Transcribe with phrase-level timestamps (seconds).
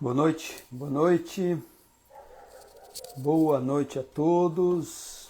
[0.00, 1.60] Boa noite, boa noite,
[3.16, 5.28] boa noite a todos.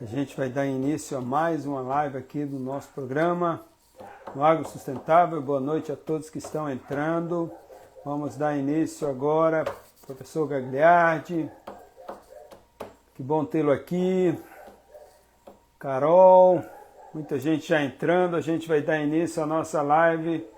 [0.00, 3.60] A gente vai dar início a mais uma live aqui do nosso programa
[4.34, 5.42] no Agro Sustentável.
[5.42, 7.52] Boa noite a todos que estão entrando.
[8.02, 9.66] Vamos dar início agora,
[10.06, 11.50] professor Gagliardi.
[13.14, 14.34] Que bom tê-lo aqui.
[15.78, 16.64] Carol,
[17.12, 18.36] muita gente já entrando.
[18.36, 20.48] A gente vai dar início à nossa live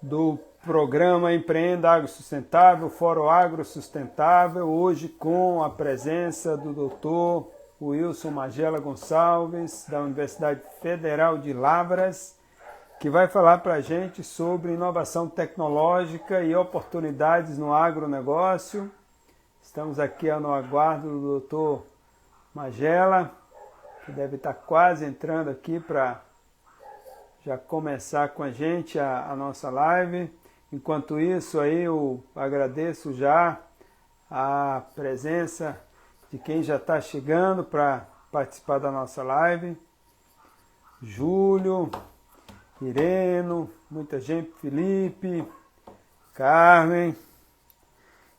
[0.00, 7.50] do programa Empreenda Agro Sustentável, Fórum Agro Sustentável, hoje com a presença do doutor
[7.80, 12.38] Wilson Magela Gonçalves, da Universidade Federal de Lavras,
[12.98, 18.90] que vai falar para a gente sobre inovação tecnológica e oportunidades no agronegócio.
[19.62, 21.84] Estamos aqui no aguardo do doutor
[22.54, 23.30] Magela,
[24.06, 26.22] que deve estar quase entrando aqui para
[27.44, 30.32] já começar com a gente a, a nossa live.
[30.74, 33.60] Enquanto isso, aí eu agradeço já
[34.28, 35.80] a presença
[36.32, 39.78] de quem já está chegando para participar da nossa live.
[41.00, 41.92] Júlio,
[42.82, 45.46] Ireno, muita gente, Felipe,
[46.34, 47.16] Carmen.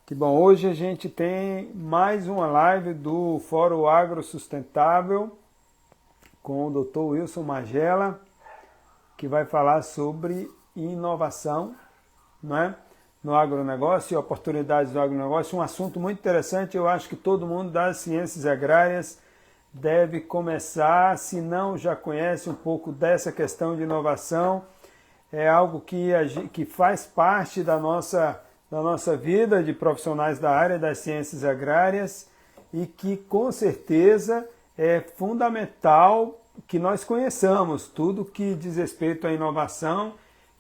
[0.06, 5.40] Que bom, hoje a gente tem mais uma live do Fórum Agro Sustentável
[6.44, 7.00] com o Dr.
[7.00, 8.20] Wilson Magela,
[9.16, 11.74] que vai falar sobre inovação
[12.46, 12.76] né,
[13.24, 15.58] no agronegócio e oportunidades do agronegócio.
[15.58, 19.20] Um assunto muito interessante, eu acho que todo mundo das ciências agrárias
[19.74, 24.64] deve começar, se não já conhece um pouco dessa questão de inovação,
[25.34, 26.12] é algo que,
[26.54, 32.30] que faz parte da nossa, da nossa vida de profissionais da área das ciências agrárias
[32.72, 40.14] e que com certeza é fundamental que nós conheçamos tudo que diz respeito à inovação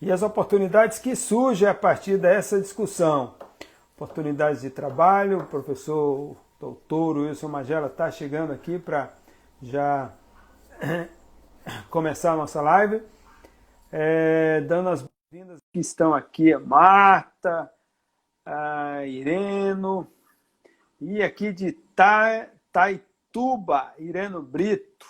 [0.06, 3.34] e as oportunidades que surgem a partir dessa discussão.
[3.96, 9.12] Oportunidades de trabalho, o professor doutor Wilson Magela está chegando aqui para
[9.64, 10.14] já
[11.90, 13.02] começar a nossa live.
[13.92, 17.68] É, dando as boas-vindas que estão aqui a Marta,
[18.46, 20.06] a Ireno,
[21.02, 25.08] e aqui de Ta, Taituba, Ireno Brito.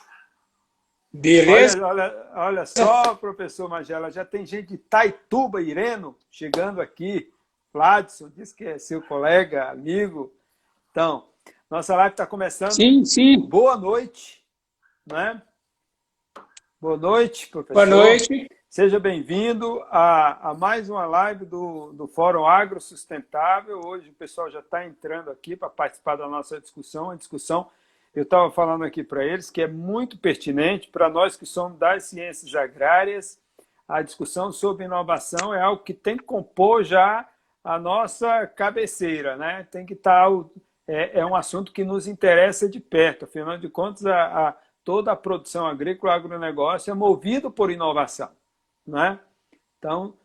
[1.16, 1.78] Beleza?
[1.86, 7.32] Olha, olha, olha só, professor Magela, já tem gente de Taituba, Ireno, chegando aqui.
[7.72, 10.34] Vladson diz que é seu colega, amigo.
[10.92, 11.28] Então,
[11.70, 12.72] nossa live está começando.
[12.72, 13.40] Sim, sim.
[13.40, 14.44] Boa noite.
[15.06, 15.42] Né?
[16.82, 17.74] Boa noite, professor.
[17.74, 18.50] Boa noite.
[18.70, 23.80] Seja bem-vindo a, a, mais uma live do, do Fórum Agro Sustentável.
[23.86, 27.70] Hoje o pessoal já está entrando aqui para participar da nossa discussão, a discussão
[28.16, 32.06] eu estava falando aqui para eles que é muito pertinente para nós que somos das
[32.06, 33.40] ciências agrárias.
[33.88, 37.30] A discussão sobre inovação é algo que tem que compor já
[37.64, 39.68] a nossa cabeceira, né?
[39.70, 40.46] Tem que estar tá,
[40.88, 43.26] é, é um assunto que nos interessa de perto.
[43.26, 48.30] Afinal de contas, a, a, toda a produção agrícola, agronegócio é movido por inovação,
[48.88, 49.20] né?
[49.78, 50.16] Então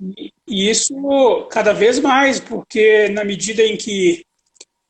[0.00, 4.24] e isso cada vez mais, porque na medida em que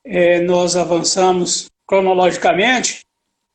[0.05, 3.05] é, nós avançamos cronologicamente,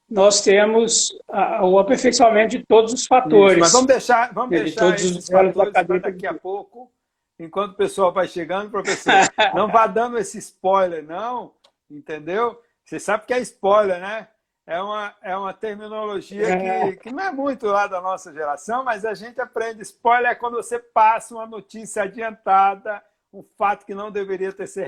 [0.10, 3.54] nós temos a, o aperfeiçoamento de todos os fatores.
[3.54, 6.92] Isso, mas vamos deixar, vamos deixar todos os fatores para daqui a pouco,
[7.38, 9.14] enquanto o pessoal vai chegando, professor.
[9.54, 11.54] não vá dando esse spoiler, não,
[11.90, 12.60] entendeu?
[12.84, 14.28] Você sabe que é spoiler, né?
[14.66, 16.92] É uma, é uma terminologia é.
[16.92, 19.82] Que, que não é muito lá da nossa geração, mas a gente aprende.
[19.82, 23.04] Spoiler é quando você passa uma notícia adiantada,
[23.34, 24.86] um fato que não deveria ter sido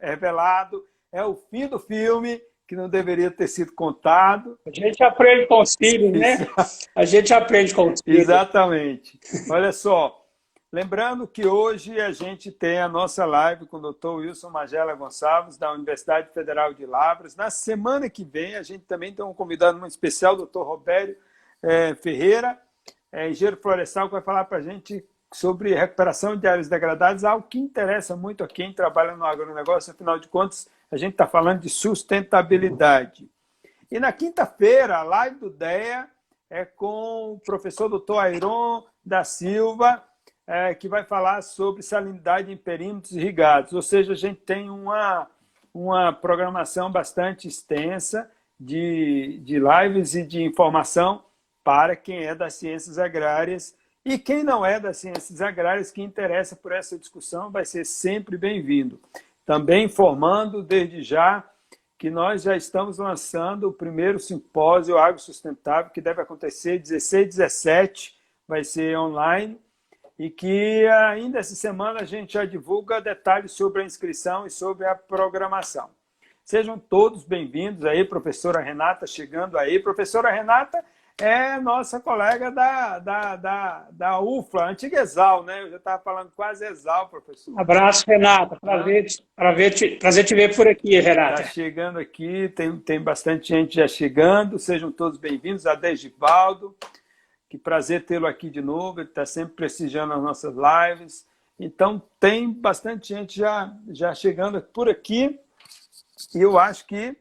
[0.00, 2.40] revelado, é o fim do filme
[2.70, 4.56] que não deveria ter sido contado.
[4.64, 6.46] A gente aprende com os filhos, né?
[6.94, 8.20] A gente aprende com os filhos.
[8.20, 9.18] Exatamente.
[9.50, 10.24] Olha só,
[10.72, 15.58] lembrando que hoje a gente tem a nossa live com o doutor Wilson Magela Gonçalves,
[15.58, 17.34] da Universidade Federal de Lavras.
[17.34, 21.16] Na semana que vem, a gente também tem um convidado muito especial, o doutor Robério
[21.60, 22.56] é, Ferreira,
[23.10, 25.04] é, engenheiro florestal, que vai falar para a gente
[25.34, 30.20] sobre recuperação de áreas degradadas, algo que interessa muito a quem trabalha no agronegócio, afinal
[30.20, 33.30] de contas, a gente está falando de sustentabilidade.
[33.90, 36.08] E na quinta-feira, a live do DEA
[36.48, 40.02] é com o professor doutor Airon da Silva,
[40.46, 43.72] é, que vai falar sobre salinidade em perímetros irrigados.
[43.72, 45.28] Ou seja, a gente tem uma,
[45.72, 48.28] uma programação bastante extensa
[48.58, 51.24] de, de lives e de informação
[51.62, 53.76] para quem é das ciências agrárias.
[54.04, 58.36] E quem não é das ciências agrárias, que interessa por essa discussão, vai ser sempre
[58.36, 59.00] bem-vindo.
[59.50, 61.42] Também informando desde já
[61.98, 67.28] que nós já estamos lançando o primeiro simpósio Agro Sustentável, que deve acontecer 16 e
[67.30, 69.60] 17, vai ser online,
[70.16, 74.86] e que ainda essa semana a gente já divulga detalhes sobre a inscrição e sobre
[74.86, 75.90] a programação.
[76.44, 79.80] Sejam todos bem-vindos aí, professora Renata chegando aí.
[79.80, 80.84] Professora Renata
[81.18, 85.62] é nossa colega da, da, da, da UFLA, antiga Exal, né?
[85.62, 87.58] Eu já estava falando quase Exal, professor.
[87.58, 88.56] Abraço, Renata.
[88.60, 91.42] Prazer, prazer, te, prazer te ver por aqui, Renata.
[91.42, 94.58] Está chegando aqui, tem, tem bastante gente já chegando.
[94.58, 95.66] Sejam todos bem-vindos.
[95.66, 96.76] A Degivaldo,
[97.48, 99.00] que prazer tê-lo aqui de novo.
[99.00, 101.26] Ele está sempre prestigiando as nossas lives.
[101.58, 105.38] Então, tem bastante gente já, já chegando por aqui.
[106.34, 107.16] E eu acho que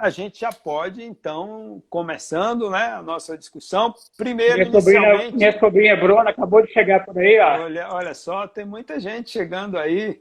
[0.00, 3.94] a gente já pode, então, começando né, a nossa discussão.
[4.16, 5.12] Primeiro, minha inicialmente...
[5.12, 7.38] Sobrinha, minha sobrinha Bruna acabou de chegar por aí.
[7.38, 7.64] Ó.
[7.64, 10.20] Olha, olha só, tem muita gente chegando aí.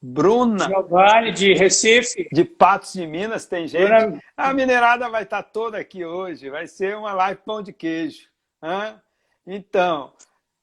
[0.00, 0.66] Bruna.
[0.66, 2.28] Giovanni, de Recife.
[2.30, 3.88] De Patos de Minas, tem gente.
[3.88, 4.20] Bruna...
[4.36, 6.50] A minerada vai estar toda aqui hoje.
[6.50, 8.28] Vai ser uma live pão de queijo.
[8.62, 9.00] Hã?
[9.46, 10.12] Então...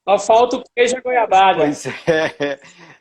[0.04, 1.60] Só falta o queijo e a goiabada.
[1.60, 2.60] Pois é.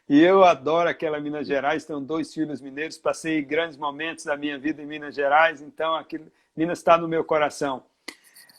[0.08, 4.58] E eu adoro aquela Minas Gerais, tenho dois filhos mineiros, passei grandes momentos da minha
[4.58, 7.84] vida em Minas Gerais, então aquilo, Minas está no meu coração.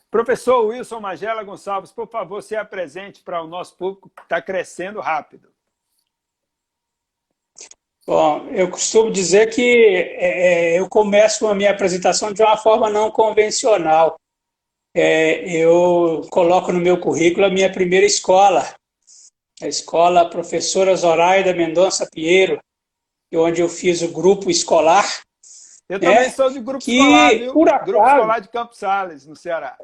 [0.10, 5.00] Professor Wilson Magela Gonçalves, por favor, se apresente para o nosso público que está crescendo
[5.00, 5.50] rápido.
[8.06, 12.90] Bom, eu costumo dizer que é, é, eu começo a minha apresentação de uma forma
[12.90, 14.20] não convencional.
[14.96, 18.76] É, eu coloco no meu currículo a minha primeira escola,
[19.62, 22.62] a escola Professora Zoraida Mendonça Pinheiro,
[23.34, 25.06] onde eu fiz o grupo escolar.
[25.90, 26.14] Eu né?
[26.14, 27.54] também sou de grupo que, escolar, viu?
[27.54, 29.78] Por acaso, grupo escolar de Campos Sales, no Ceará.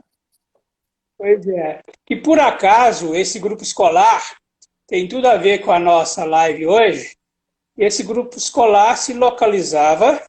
[1.17, 1.81] Pois é.
[2.05, 4.37] Que por acaso, esse grupo escolar
[4.87, 7.17] tem tudo a ver com a nossa live hoje.
[7.77, 10.21] Esse grupo escolar se localizava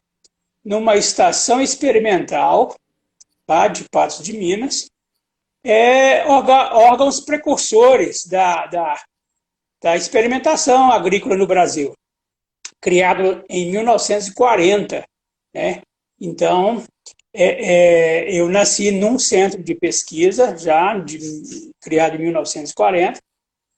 [0.65, 2.75] numa estação experimental
[3.51, 4.89] lá de Patos de Minas,
[5.65, 9.03] é, órgãos precursores da, da,
[9.83, 11.93] da experimentação agrícola no Brasil,
[12.81, 15.05] criado em 1940.
[15.53, 15.83] Né?
[16.21, 16.85] Então,
[17.35, 21.19] é, é, eu nasci num centro de pesquisa, já de,
[21.81, 23.19] criado em 1940.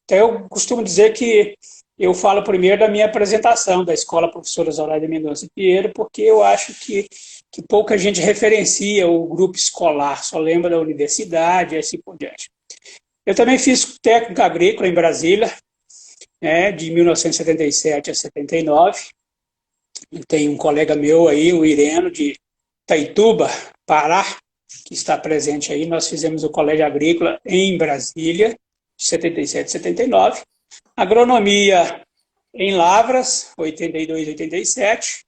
[0.05, 1.57] Então, eu costumo dizer que
[1.99, 6.75] eu falo primeiro da minha apresentação da Escola Professora Zoraida Mendonça Pinheiro, porque eu acho
[6.75, 7.07] que,
[7.52, 12.50] que pouca gente referencia o grupo escolar, só lembra da universidade assim por diante.
[13.26, 15.54] Eu também fiz técnica agrícola em Brasília,
[16.40, 19.10] né, de 1977 a 79.
[20.26, 22.34] Tem um colega meu aí, o Ireno, de
[22.87, 23.49] Taituba,
[23.87, 24.25] Pará,
[24.87, 25.87] que está presente aí.
[25.87, 28.56] Nós fizemos o colégio agrícola em Brasília,
[28.96, 30.43] de 77 a 79.
[30.96, 32.02] Agronomia
[32.54, 35.25] em Lavras, 82 87.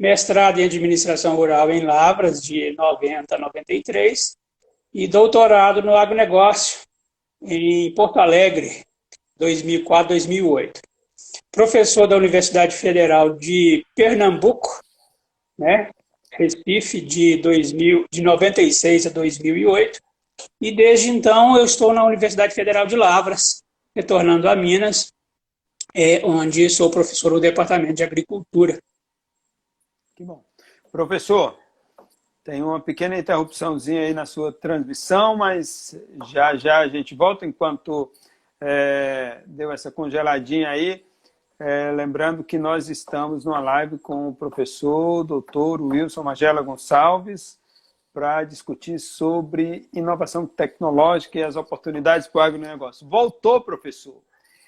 [0.00, 4.34] Mestrado em Administração Rural em Lavras, de 90 a 93.
[4.94, 6.80] E doutorado no agronegócio
[7.42, 8.82] em Porto Alegre,
[9.36, 10.80] 2004, 2008.
[11.52, 14.80] Professor da Universidade Federal de Pernambuco,
[15.58, 15.90] né?
[16.32, 20.00] Recife, de, 2000, de 96 a 2008.
[20.62, 23.62] E desde então eu estou na Universidade Federal de Lavras,
[23.94, 25.12] retornando a Minas,
[25.94, 28.78] é, onde sou professor do Departamento de Agricultura.
[30.20, 30.44] Que bom.
[30.92, 31.58] Professor,
[32.44, 38.12] tem uma pequena interrupçãozinha aí na sua transmissão, mas já já a gente volta enquanto
[38.60, 41.02] é, deu essa congeladinha aí.
[41.58, 47.58] É, lembrando que nós estamos numa live com o professor doutor Wilson Magela Gonçalves
[48.12, 53.08] para discutir sobre inovação tecnológica e as oportunidades para o agronegócio.
[53.08, 54.20] Voltou, professor,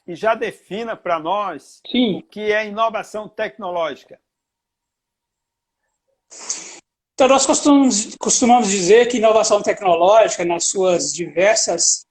[0.06, 2.20] e já defina para nós Sim.
[2.20, 4.18] o que é inovação tecnológica.
[7.14, 12.04] Então, nós costumamos, costumamos dizer que inovação tecnológica, nas suas diversas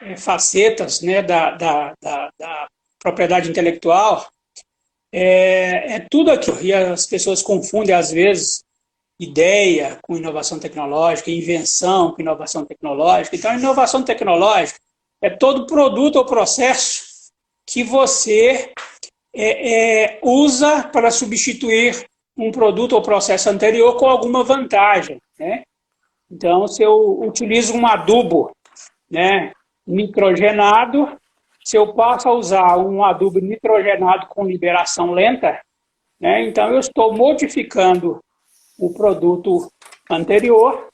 [0.00, 4.30] é, facetas né, da, da, da, da, propriedade intelectual,
[5.12, 6.62] é, é tudo aquilo.
[6.62, 8.62] E as pessoas confundem, às vezes,
[9.18, 13.34] ideia com inovação tecnológica, invenção com inovação tecnológica.
[13.34, 14.78] Então, inovação tecnológica
[15.20, 17.02] é todo produto ou processo
[17.66, 18.72] que você
[19.34, 25.20] é, é, usa para substituir um produto ou processo anterior com alguma vantagem.
[25.38, 25.64] Né?
[26.30, 28.50] Então, se eu utilizo um adubo
[29.10, 29.52] né,
[29.86, 31.18] nitrogenado,
[31.64, 35.60] se eu passo a usar um adubo nitrogenado com liberação lenta,
[36.18, 38.22] né, então eu estou modificando
[38.78, 39.70] o produto
[40.10, 40.88] anterior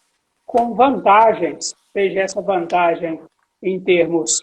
[0.44, 3.20] com vantagens, seja essa vantagem
[3.62, 4.42] em termos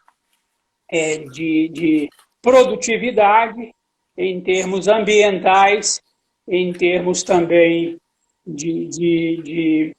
[0.92, 2.10] é, de, de
[2.42, 3.74] produtividade,
[4.18, 6.02] em termos ambientais,
[6.48, 7.98] em termos também
[8.46, 9.96] de, de, de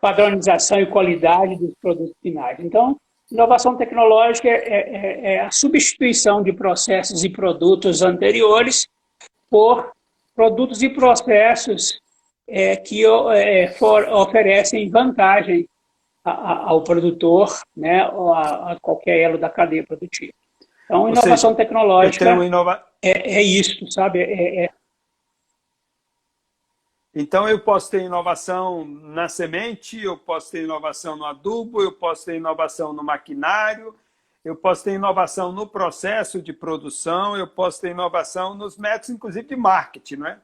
[0.00, 2.58] padronização e qualidade dos produtos finais.
[2.60, 2.96] Então,
[3.30, 8.88] Inovação tecnológica é, é, é, a substituição de processos e produtos anteriores
[9.50, 9.90] por
[10.34, 12.00] produtos e processos
[12.46, 15.68] é, que é, for, oferecem vantagem
[16.24, 20.32] a, a, ao produtor né, ou a, a, qualquer elo da cadeia produtiva.
[20.84, 22.80] Então, inovação seja, tecnológica inova...
[23.02, 24.20] é, é isso, sabe?
[24.20, 24.70] É, é,
[27.18, 32.26] então, eu posso ter inovação na semente, eu posso ter inovação no adubo, eu posso
[32.26, 33.94] ter inovação no maquinário,
[34.44, 39.46] eu posso ter inovação no processo de produção, eu posso ter inovação nos métodos, inclusive,
[39.46, 40.38] de marketing, não é?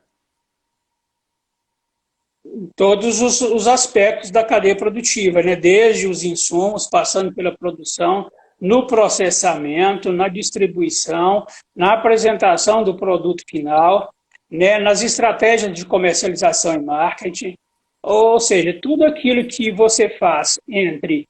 [2.74, 5.54] Todos os, os aspectos da cadeia produtiva, né?
[5.54, 11.44] desde os insumos, passando pela produção, no processamento, na distribuição,
[11.76, 14.10] na apresentação do produto final,
[14.52, 17.56] né, nas estratégias de comercialização e marketing,
[18.02, 21.26] ou seja, tudo aquilo que você faz entre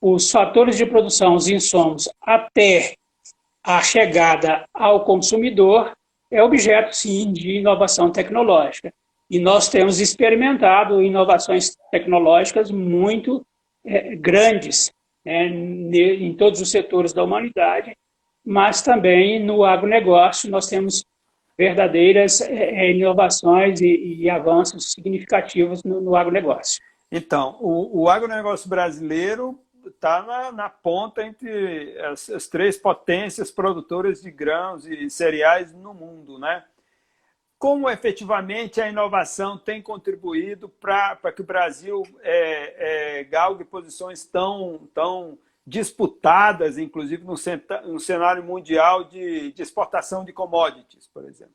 [0.00, 2.94] os fatores de produção, os insumos, até
[3.64, 5.92] a chegada ao consumidor,
[6.30, 8.94] é objeto, sim, de inovação tecnológica.
[9.28, 13.44] E nós temos experimentado inovações tecnológicas muito
[13.84, 14.92] é, grandes
[15.24, 17.96] né, em todos os setores da humanidade,
[18.44, 21.04] mas também no agronegócio nós temos
[21.60, 26.82] verdadeiras é, é, inovações e, e, avanços significativos no, no agronegócio.
[27.12, 34.22] Então, o, o agronegócio brasileiro está na, na, ponta entre as, as, três potências produtoras
[34.22, 36.64] de grãos e cereais no mundo, né?
[37.58, 44.88] Como efetivamente a inovação tem contribuído para que o Brasil é, é, galgue posições tão,
[44.94, 45.38] tão
[45.70, 51.54] disputadas, inclusive no cenário mundial de, exportação de commodities, por exemplo?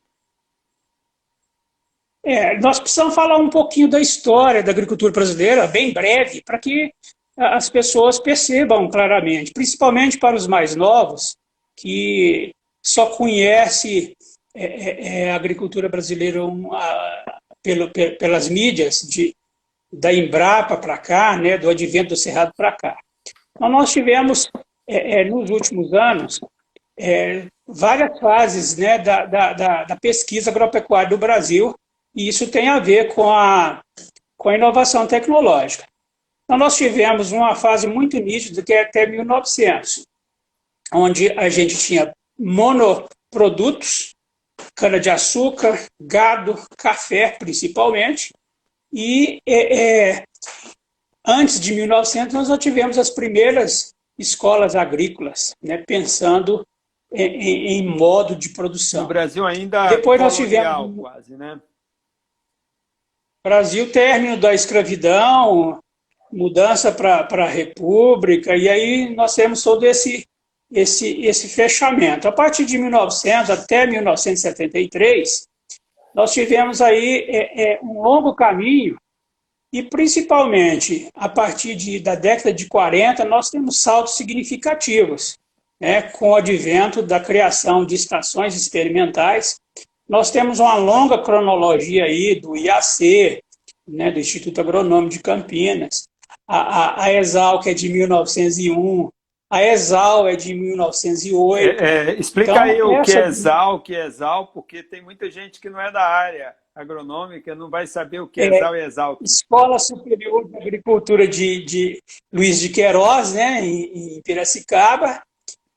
[2.24, 6.92] É, nós precisamos falar um pouquinho da história da agricultura brasileira, bem breve, para que
[7.36, 11.36] as pessoas percebam claramente, principalmente para os mais novos,
[11.76, 14.16] que só conhece
[14.54, 16.40] é, é, é a agricultura brasileira
[17.62, 19.36] pelo, pelas mídias, de,
[19.92, 22.96] da Embrapa para cá, né, do advento do Cerrado para cá.
[23.56, 24.50] Então, nós tivemos,
[24.86, 26.40] é, é, nos últimos anos,
[26.98, 31.74] é, várias fases né, da, da, da, pesquisa agropecuária do Brasil,
[32.14, 33.80] e isso tem a ver com a,
[34.36, 35.86] com a inovação tecnológica.
[36.44, 40.06] Então, nós tivemos uma fase muito nítida, que é até 1900,
[40.92, 44.14] onde a gente tinha monoprodutos,
[44.74, 48.32] cana-de-açúcar, gado, café, principalmente,
[48.92, 50.24] e é, é,
[51.26, 56.64] Antes de 1900, nós já tivemos as primeiras escolas agrícolas, né, pensando
[57.12, 59.02] em, em, modo de produção.
[59.02, 61.60] No Brasil ainda Depois nós tivemos quase, né?
[63.44, 65.80] Brasil término da escravidão,
[66.32, 70.26] mudança para a república e aí nós temos todo esse
[70.70, 72.26] esse esse fechamento.
[72.26, 75.46] A partir de 1900 até 1973
[76.12, 78.96] nós tivemos aí é, é, um longo caminho
[79.78, 85.38] e, principalmente, a partir de, da década de 40, nós temos saltos significativos,
[85.78, 89.60] né, com o advento da criação de estações experimentais.
[90.08, 93.42] Nós temos uma longa cronologia aí do IAC,
[93.86, 96.08] né, do Instituto Agronômico de Campinas,
[96.48, 99.10] a, a, a ESAL, que é de 1901,
[99.50, 101.84] a ESAL é de 1908.
[101.84, 105.02] É, é, explica então, aí o que é ESAL, o que é ESAL, porque tem
[105.02, 108.56] muita gente que não é da área agronômica não vai saber o que é, é
[108.56, 109.22] Exal e Exalc.
[109.22, 115.22] Escola Superior de Agricultura de, de Luiz de Queiroz, né, em, em Piracicaba,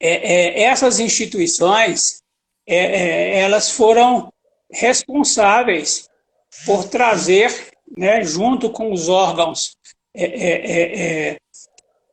[0.00, 2.22] é, é, essas instituições
[2.66, 4.32] é, é, elas foram
[4.70, 6.08] responsáveis
[6.64, 9.76] por trazer, né, junto com os órgãos
[10.16, 11.36] é,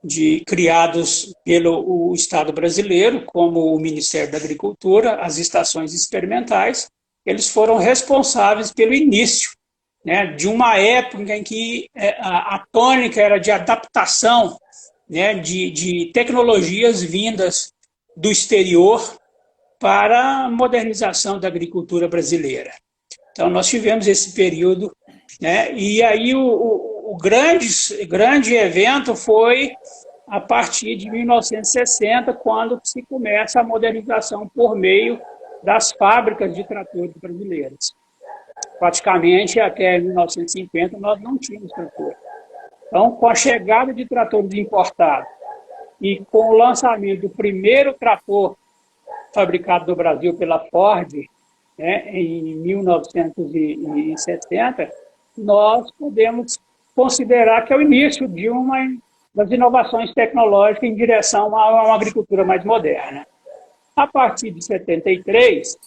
[0.03, 6.89] de, criados pelo Estado brasileiro, como o Ministério da Agricultura, as estações experimentais,
[7.25, 9.51] eles foram responsáveis pelo início
[10.03, 14.57] né, de uma época em que é, a, a tônica era de adaptação
[15.11, 17.73] né, de, de tecnologias vindas
[18.15, 19.01] do exterior
[19.77, 22.71] para a modernização da agricultura brasileira.
[23.31, 24.95] Então, nós tivemos esse período,
[25.41, 27.67] né, e aí o, o, o grande,
[28.05, 29.73] grande evento foi
[30.29, 35.19] a partir de 1960, quando se começa a modernização por meio
[35.61, 37.91] das fábricas de tratores brasileiras.
[38.79, 42.15] Praticamente até 1950 nós não tínhamos trator.
[42.91, 45.29] Então, com a chegada de tratores importados
[46.01, 48.57] e com o lançamento do primeiro trator
[49.33, 51.09] fabricado no Brasil pela Ford,
[51.77, 54.91] né, em 1970,
[55.37, 56.59] nós podemos
[56.93, 58.75] considerar que é o início de uma
[59.33, 63.25] das inovações tecnológicas em direção a uma agricultura mais moderna.
[63.95, 65.77] A partir de 73,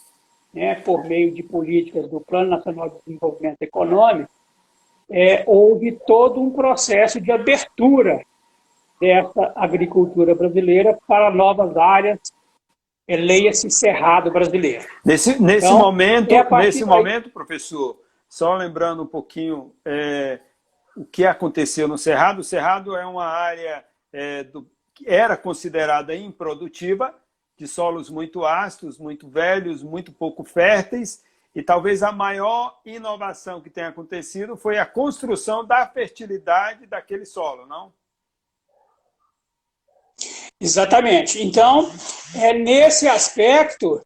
[0.55, 4.31] né, por meio de políticas do Plano Nacional de Desenvolvimento Econômico,
[5.11, 8.25] é, houve todo um processo de abertura
[9.01, 12.21] dessa agricultura brasileira para novas áreas,
[13.07, 14.85] é, leia-se Cerrado brasileiro.
[15.05, 16.89] Nesse, nesse então, momento, é nesse daí...
[16.89, 20.41] momento, professor, só lembrando um pouquinho é,
[20.97, 22.41] o que aconteceu no Cerrado.
[22.41, 27.15] O Cerrado é uma área é, do, que era considerada improdutiva,
[27.57, 31.23] de solos muito ácidos, muito velhos, muito pouco férteis,
[31.55, 37.65] e talvez a maior inovação que tenha acontecido foi a construção da fertilidade daquele solo,
[37.67, 37.93] não?
[40.61, 41.43] Exatamente.
[41.43, 41.91] Então,
[42.35, 44.05] é nesse aspecto,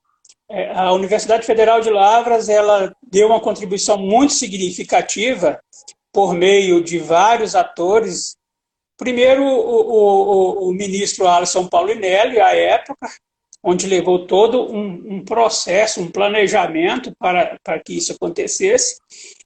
[0.50, 5.60] é, a Universidade Federal de Lavras ela deu uma contribuição muito significativa
[6.12, 8.36] por meio de vários atores.
[8.96, 13.08] Primeiro, o, o, o ministro Alisson Paulinelli, à época,
[13.62, 18.98] onde levou todo um, um processo, um planejamento para, para que isso acontecesse,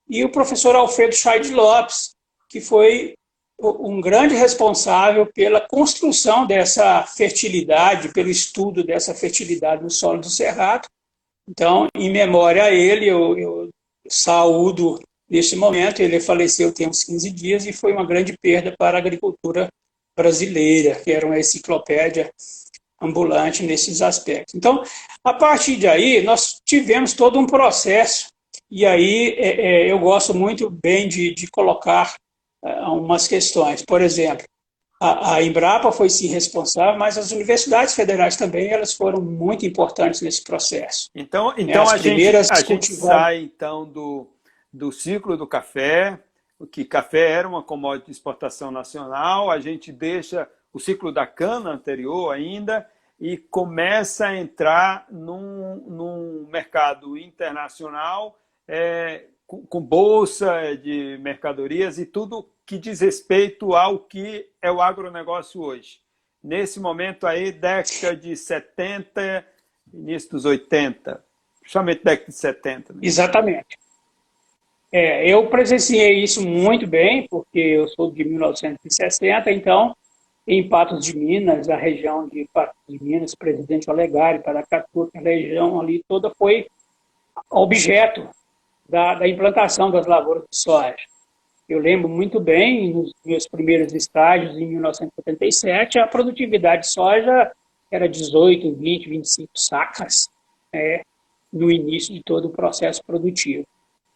[0.09, 2.14] e o professor Alfredo Scheid Lopes,
[2.49, 3.14] que foi
[3.59, 10.88] um grande responsável pela construção dessa fertilidade, pelo estudo dessa fertilidade no solo do Cerrado.
[11.48, 13.70] Então, em memória a ele, eu, eu
[14.09, 18.98] saúdo neste momento, ele faleceu tem uns 15 dias e foi uma grande perda para
[18.98, 19.68] a agricultura
[20.16, 22.31] brasileira, que era uma enciclopédia
[23.02, 24.54] ambulante nesses aspectos.
[24.54, 24.82] Então,
[25.24, 28.28] a partir de aí, nós tivemos todo um processo,
[28.70, 32.14] e aí é, é, eu gosto muito bem de, de colocar
[32.64, 33.84] é, umas questões.
[33.84, 34.46] Por exemplo,
[35.00, 40.22] a, a, Embrapa foi sim responsável, mas as universidades federais também elas foram muito importantes
[40.22, 41.08] nesse processo.
[41.12, 44.28] Então, então a, gente, a gente sai então do,
[44.72, 46.20] do ciclo do café,
[46.70, 51.70] que café era uma commodity de exportação nacional, a gente deixa o ciclo da cana
[51.70, 52.86] anterior ainda
[53.22, 62.04] e começa a entrar num, num mercado internacional é, com, com, bolsa de mercadorias e
[62.04, 66.00] tudo que diz respeito ao que é o agronegócio hoje.
[66.42, 69.46] Nesse momento aí, década de 70,
[69.94, 71.24] início dos 80,
[71.61, 72.92] principalmente década de 70.
[72.94, 72.98] Né?
[73.04, 73.78] Exatamente.
[74.90, 79.96] É, eu presenciei isso muito bem, porque eu sou de 1960, então
[80.46, 85.81] em Patos de Minas, a região de Patos de Minas, Presidente Olegário, Paracatu, a região
[85.81, 86.66] ali toda foi
[87.50, 88.28] objeto
[88.88, 90.96] da, da, implantação das lavouras de soja.
[91.68, 97.50] Eu lembro muito bem, nos meus primeiros estágios, em 1977, a produtividade de soja
[97.90, 100.28] era 18, 20, 25 sacas
[100.72, 101.02] né,
[101.52, 103.64] no início de todo o processo produtivo.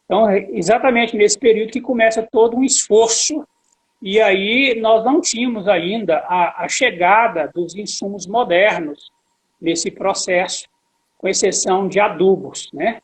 [0.05, 3.47] Então, é exatamente nesse período que começa todo um esforço
[4.01, 9.11] e aí nós não tínhamos ainda a, a chegada dos insumos modernos
[9.61, 10.69] nesse processo,
[11.17, 13.01] com exceção de adubos, né?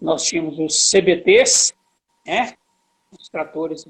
[0.00, 1.74] Nós tínhamos os CBTs,
[2.26, 2.52] né?
[3.18, 3.88] Os tratores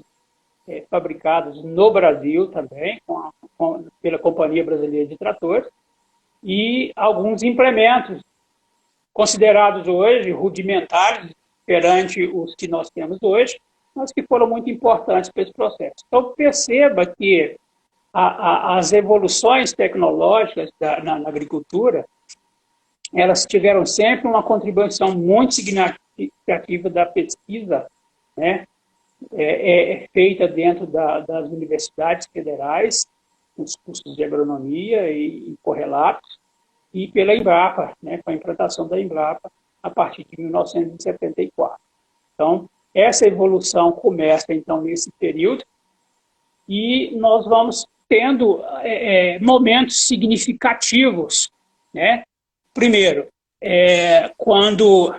[0.67, 5.69] é, fabricados no Brasil também, com a, com, pela Companhia Brasileira de Tratores,
[6.41, 8.23] e alguns implementos
[9.11, 11.31] considerados hoje rudimentares
[11.65, 13.59] perante os que nós temos hoje,
[13.99, 16.05] mas que foram muito importantes para esse processo.
[16.07, 17.57] Então, perceba que
[18.13, 22.05] a, a, as evoluções tecnológicas da, na, na, agricultura,
[23.13, 27.87] elas tiveram sempre uma contribuição muito significativa da pesquisa,
[28.37, 28.65] né,
[29.33, 33.05] é, é, é feita dentro da, das universidades federais,
[33.57, 36.39] nos cursos de agronomia e, e correlatos,
[36.93, 39.51] e pela Embrapa, né, com a implantação da Embrapa
[39.83, 41.77] a partir de 1974.
[42.33, 45.63] Então, essa evolução começa, então, nesse período,
[46.67, 51.51] e nós vamos tendo é, é, momentos significativos.
[51.93, 52.23] Né?
[52.73, 53.27] Primeiro,
[53.61, 55.13] é, quando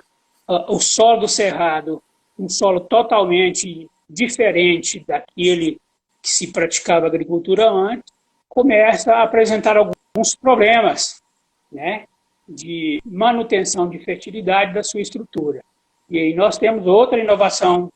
[0.47, 2.03] o solo do Cerrado
[2.41, 5.79] um solo totalmente diferente daquele
[6.23, 8.13] que se praticava agricultura antes,
[8.49, 11.23] começa a apresentar alguns problemas
[11.71, 12.05] né,
[12.49, 15.63] de manutenção de fertilidade da sua estrutura.
[16.11, 17.93] E aí nós temos outra inovação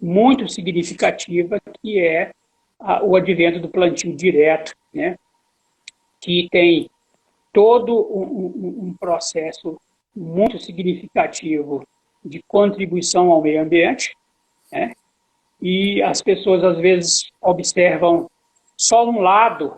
[0.00, 2.32] muito significativa, que é
[2.78, 5.16] a, o advento do plantio direto, né,
[6.20, 6.90] que tem
[7.52, 9.78] todo um, um processo
[10.16, 11.86] muito significativo
[12.24, 14.16] de contribuição ao meio ambiente,
[14.72, 14.92] né?
[15.60, 18.30] e as pessoas às vezes observam
[18.76, 19.76] só um lado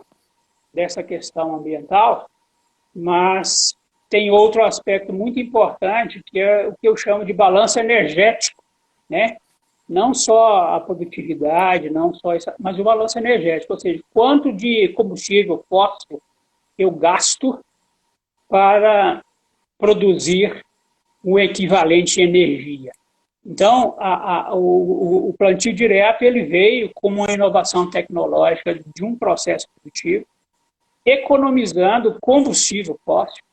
[0.73, 2.29] dessa questão ambiental,
[2.95, 3.75] mas
[4.13, 8.63] tem outro aspecto muito importante, que é o que eu chamo de balanço energético,
[9.09, 9.37] né?
[9.89, 14.89] Não só a produtividade, não só essa, mas o balanço energético, ou seja, quanto de
[14.89, 16.21] combustível fóssil
[16.77, 17.59] eu gasto
[18.47, 19.23] para
[19.79, 20.63] produzir
[21.23, 22.91] o equivalente em energia.
[23.43, 29.15] Então, a, a, o, o, plantio direto ele veio como uma inovação tecnológica de um
[29.15, 30.23] processo produtivo,
[31.03, 33.43] economizando combustível fóssil,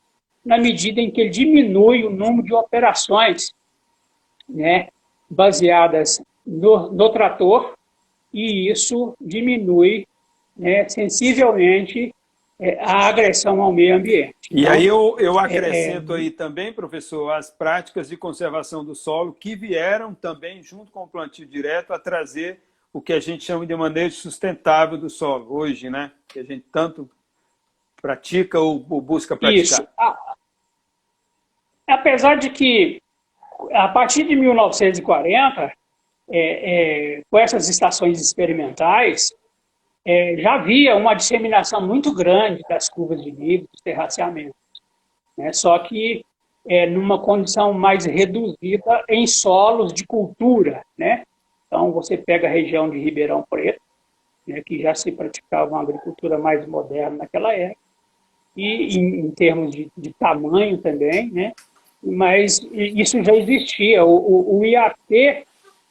[0.45, 3.53] na medida em que ele diminui o número de operações
[4.49, 4.89] né,
[5.29, 7.75] baseadas no, no trator,
[8.33, 10.07] e isso diminui
[10.57, 12.15] né, sensivelmente
[12.59, 14.35] é, a agressão ao meio ambiente.
[14.51, 18.85] E então, aí eu, eu é, acrescento é, aí também, professor, as práticas de conservação
[18.85, 22.61] do solo que vieram também, junto com o plantio direto, a trazer
[22.93, 26.13] o que a gente chama de manejo sustentável do solo, hoje, né?
[26.29, 27.09] Que a gente tanto
[28.01, 29.63] pratica ou, ou busca praticar.
[29.63, 29.89] Isso.
[31.87, 33.03] Apesar de que,
[33.73, 35.79] a partir de 1940, é,
[36.33, 39.35] é, com essas estações experimentais,
[40.05, 44.55] é, já havia uma disseminação muito grande das curvas de nível dos terraceamentos.
[45.37, 45.53] Né?
[45.53, 46.25] Só que
[46.67, 50.83] é, numa condição mais reduzida em solos de cultura.
[50.97, 51.25] Né?
[51.67, 53.81] Então, você pega a região de Ribeirão Preto,
[54.47, 57.80] né, que já se praticava uma agricultura mais moderna naquela época,
[58.57, 61.53] e em, em termos de, de, tamanho também, né?
[62.03, 64.05] mas isso já existia.
[64.05, 65.45] O, o, o IAC,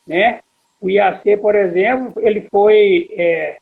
[0.05, 0.41] né?
[0.81, 3.57] o IAC, por exemplo, ele foi é,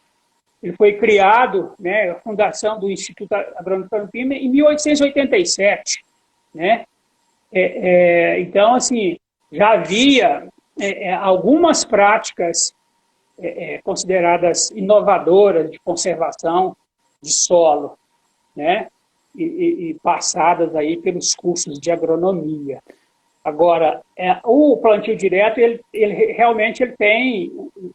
[0.61, 6.03] ele foi criado, né, a fundação do Instituto Agrônomo Campina, em 1887.
[6.53, 6.85] Né?
[7.53, 9.17] É, é, então, assim,
[9.51, 10.47] já havia
[10.79, 12.73] é, é algumas práticas
[13.39, 16.75] é, consideradas inovadoras de conservação
[17.21, 17.97] de solo,
[18.57, 18.87] né?
[19.35, 22.81] E, e, e passadas aí pelos cursos de agronomia.
[23.43, 27.49] Agora, é, o plantio direto, ele, ele realmente ele tem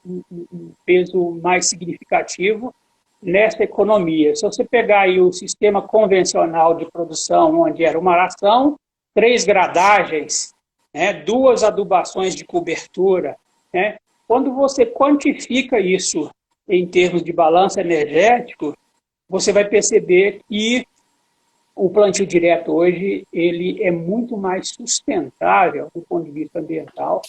[0.06, 2.72] um, um, peso mais significativo
[3.20, 4.34] nessa economia.
[4.34, 8.78] Se você pegar aí o sistema convencional de produção, onde era uma aração,
[9.14, 10.54] três gradagens,
[10.94, 13.36] né, duas adubações de cobertura,
[13.74, 16.30] né, quando você quantifica isso
[16.66, 18.74] em termos de balanço energético,
[19.32, 20.86] você vai perceber que
[21.74, 27.22] o plantio direto hoje ele é muito mais sustentável do ponto de vista ambiental,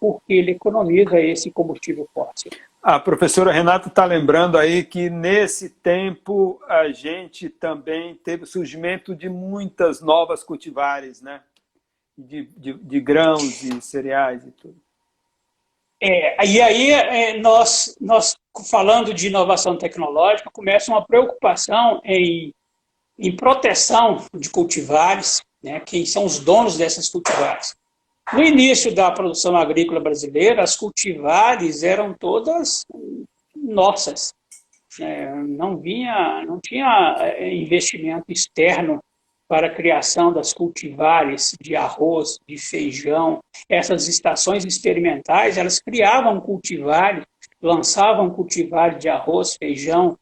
[0.00, 2.50] porque ele economiza esse combustível fóssil.
[2.82, 9.14] A professora Renata está lembrando aí que nesse tempo a gente também teve o surgimento
[9.14, 11.42] de muitas novas cultivares, né?
[12.16, 14.80] De, de, de grãos e cereais e tudo.
[16.00, 22.52] É, e aí é, nós, nós, falando de inovação tecnológica, começa uma preocupação em
[23.18, 27.74] em proteção de cultivares, né, quem são os donos dessas cultivares.
[28.32, 32.84] No início da produção agrícola brasileira, as cultivares eram todas
[33.54, 34.34] nossas.
[35.00, 39.00] É, não vinha, não tinha é, investimento externo
[39.48, 43.38] para a criação das cultivares de arroz, de feijão.
[43.68, 47.24] Essas estações experimentais, elas criavam cultivares,
[47.60, 50.18] lançavam cultivares de arroz, feijão,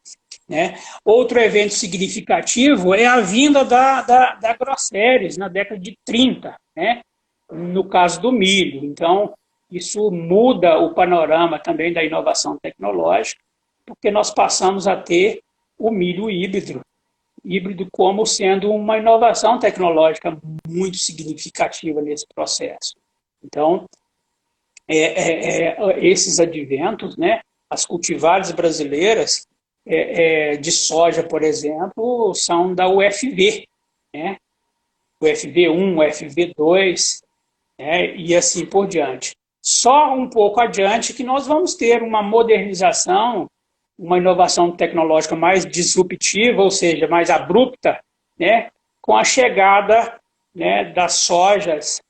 [0.49, 0.79] né?
[1.05, 7.03] Outro evento significativo é a vinda da, da, da Grosseries na década de 30, né?
[7.51, 8.85] no caso do milho.
[8.85, 9.35] Então,
[9.71, 13.41] isso muda o panorama também da inovação tecnológica,
[13.87, 15.43] porque nós passamos a ter
[15.79, 16.81] o milho híbrido,
[17.45, 22.95] híbrido como sendo uma inovação tecnológica muito significativa nesse processo.
[23.43, 23.87] Então,
[24.89, 29.47] é, é, é, esses adventos, né, as cultivares brasileiras,
[29.87, 33.67] é, é, de soja, por exemplo, são da UFV,
[34.15, 34.37] né?
[35.23, 37.21] UFV1, UFV2,
[37.79, 38.15] né?
[38.17, 39.37] e assim por diante.
[39.61, 43.49] Só um pouco adiante que nós vamos ter uma modernização,
[43.99, 48.01] uma inovação tecnológica mais disruptiva, ou seja, mais abrupta,
[48.39, 48.71] né?
[49.01, 50.19] com a chegada
[50.55, 52.03] né, das sojas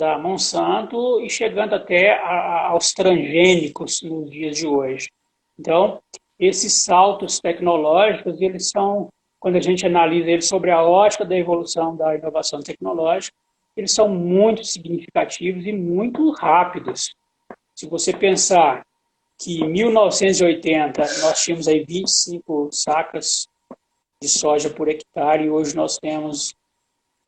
[0.00, 5.10] da Monsanto e chegando até a, aos transgênicos nos dias de hoje.
[5.58, 6.00] Então,
[6.38, 11.94] esses saltos tecnológicos, eles são, quando a gente analisa eles sobre a ótica da evolução
[11.94, 13.36] da inovação tecnológica,
[13.76, 17.14] eles são muito significativos e muito rápidos.
[17.74, 18.82] Se você pensar
[19.38, 23.46] que em 1980 nós tínhamos aí 25 sacas
[24.20, 26.54] de soja por hectare e hoje nós temos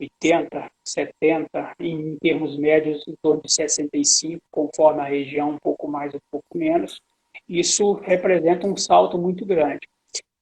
[0.03, 6.13] 80, 70, em termos médios em torno de 65, conforme a região, um pouco mais,
[6.13, 7.01] um pouco menos.
[7.47, 9.87] Isso representa um salto muito grande.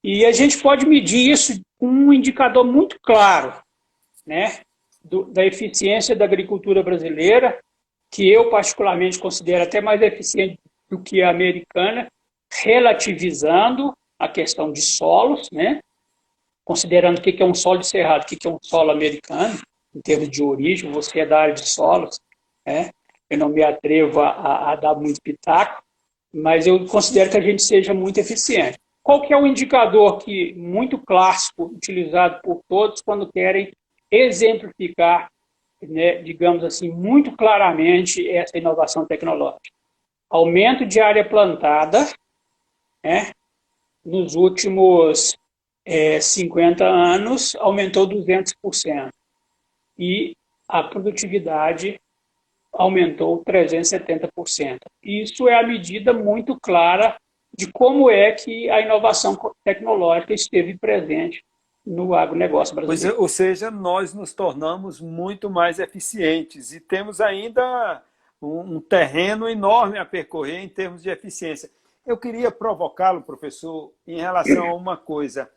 [0.04, 3.54] E a gente pode medir isso com um indicador muito claro,
[4.26, 4.60] né,
[5.04, 7.60] do, da eficiência da agricultura brasileira,
[8.10, 12.08] que eu particularmente considero até mais eficiente do que a americana,
[12.64, 15.80] relativizando a questão de solos, né,
[16.64, 19.60] considerando o que é um solo de cerrado, o que é um solo americano,
[19.94, 22.20] em termos de origem, você é da área de solos,
[22.66, 22.92] né?
[23.30, 25.82] eu não me atrevo a, a, dar muito pitaco,
[26.34, 28.78] mas eu considero que a gente seja muito eficiente.
[29.02, 33.72] Qual que é o indicador que muito clássico, utilizado por todos quando querem
[34.10, 35.32] exemplificar,
[35.82, 39.72] né, digamos assim, muito claramente essa inovação tecnológica?
[40.30, 42.08] Aumento de área plantada,
[43.04, 43.32] né,
[44.06, 45.38] nos últimos
[45.86, 49.10] é, 50 anos aumentou 200%
[49.98, 50.36] e
[50.68, 52.00] a produtividade
[52.72, 54.80] aumentou 370%.
[55.04, 57.18] Isso é a medida muito clara
[57.54, 61.44] de como é que a inovação tecnológica esteve presente
[61.86, 63.02] no agronegócio brasileiro.
[63.02, 68.02] Pois, é, ou seja, nós nos tornamos muito mais eficientes e temos ainda
[68.42, 71.70] um, um terreno enorme a percorrer em termos de eficiência.
[72.06, 75.50] Eu queria provocá-lo, professor, em relação a uma coisa.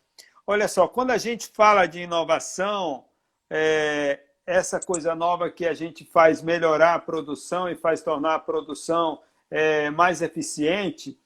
[0.47, 3.07] Olha só, quando a gente fala de inovação,
[3.49, 8.39] é, essa coisa nova que a gente faz melhorar a produção e faz tornar a
[8.39, 11.19] produção é, mais eficiente,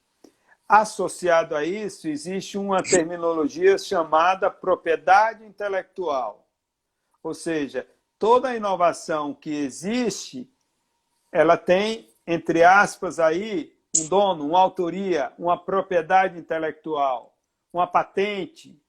[0.69, 6.47] associado a isso, existe uma terminologia chamada propriedade intelectual.
[7.21, 7.85] Ou seja,
[8.17, 10.49] toda inovação que existe,
[11.29, 17.35] ela tem, entre aspas, aí, um dono, uma autoria, uma propriedade intelectual,
[17.73, 18.81] uma patente,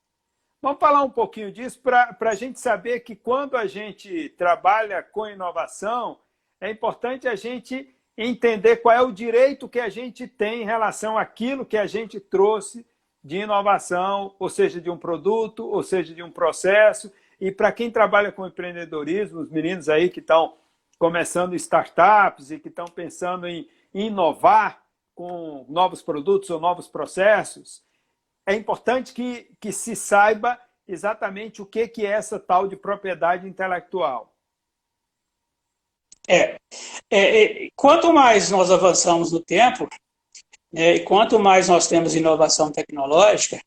[0.63, 5.27] Vamos falar um pouquinho disso para a gente saber que quando a gente trabalha com
[5.27, 6.19] inovação,
[6.61, 11.17] é importante a gente entender qual é o direito que a gente tem em relação
[11.17, 12.87] àquilo que a gente trouxe
[13.25, 17.11] de inovação, ou seja, de um produto, ou seja, de um processo.
[17.41, 20.59] E para quem trabalha com empreendedorismo, os meninos aí que estão
[20.99, 24.83] começando startups e que estão pensando em inovar
[25.15, 27.83] com novos produtos ou novos processos,
[28.47, 33.47] é importante que, que se saiba exatamente o que, que é essa tal de propriedade
[33.47, 34.35] intelectual.
[36.29, 36.57] É,
[37.11, 39.89] é, é quanto mais nós avançamos no tempo,
[40.73, 43.61] né, e quanto mais nós temos inovação tecnológica,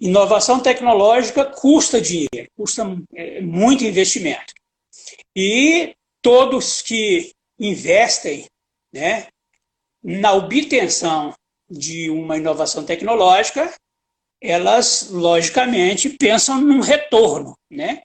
[0.00, 2.82] inovação tecnológica custa dinheiro, custa
[3.14, 4.54] é, muito investimento.
[5.34, 8.46] E todos que investem
[8.92, 9.28] né,
[10.02, 11.34] na obtenção
[11.68, 13.72] de uma inovação tecnológica
[14.40, 18.02] elas, logicamente, pensam num retorno, né?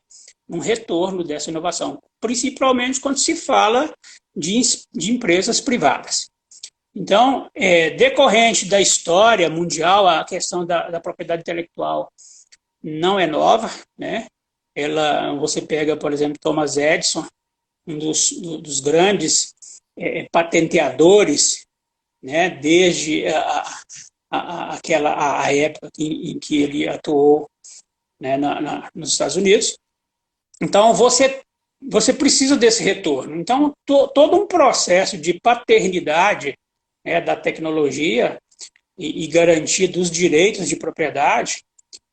[0.49, 3.93] Um retorno dessa inovação, principalmente quando se fala
[4.35, 4.61] de,
[4.93, 6.29] de empresas privadas.
[6.93, 12.11] Então, é, decorrente da história mundial, a questão da, da, propriedade intelectual
[12.83, 14.27] não é nova, né?
[14.75, 17.25] Ela, você pega, por exemplo, Thomas Edison,
[17.87, 19.53] um dos, dos grandes
[19.97, 21.65] é, patenteadores,
[22.21, 22.49] né?
[22.49, 23.63] Desde a,
[24.31, 27.49] aquela a, a época em, em, que ele atuou
[28.19, 29.77] né, na, na, nos Estados Unidos.
[30.61, 31.41] Então, você,
[31.81, 33.35] você precisa desse retorno.
[33.35, 36.55] Então, to, todo um processo de paternidade
[37.05, 38.37] né, da tecnologia
[38.97, 41.61] e, e garantia dos direitos de propriedade,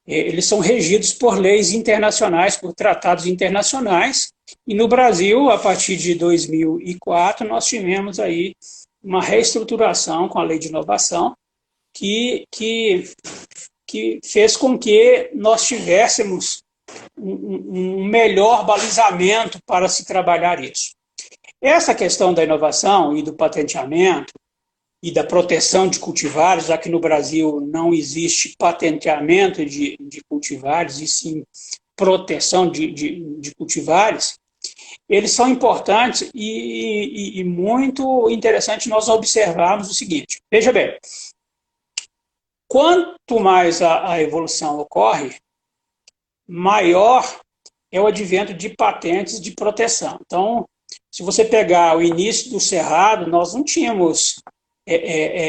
[0.06, 4.32] eles são regidos por leis internacionais, por tratados internacionais,
[4.66, 8.54] e no Brasil, a partir de 2004, nós tivemos aí
[9.02, 11.36] uma reestruturação com a lei de inovação,
[11.94, 13.04] que, que,
[13.86, 16.62] que fez com que nós tivéssemos
[17.18, 20.92] um, um melhor balizamento para se trabalhar isso.
[21.60, 24.32] Essa questão da inovação e do patenteamento
[25.02, 31.00] e da proteção de cultivares, já que no Brasil não existe patenteamento de, de cultivares,
[31.00, 31.44] e sim
[31.96, 34.38] proteção de, de, de cultivares,
[35.08, 40.40] eles são importantes e, e, e muito interessante nós observarmos o seguinte.
[40.50, 40.96] Veja bem,
[42.68, 45.34] Quanto mais a, a evolução ocorre,
[46.46, 47.24] maior
[47.90, 50.18] é o advento de patentes de proteção.
[50.20, 50.68] Então,
[51.10, 54.42] se você pegar o início do Cerrado, nós não tínhamos
[54.86, 55.40] é, é,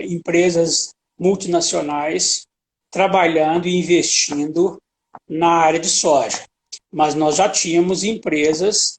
[0.00, 2.46] é, empresas multinacionais
[2.90, 4.80] trabalhando e investindo
[5.28, 6.44] na área de soja,
[6.92, 8.98] mas nós já tínhamos empresas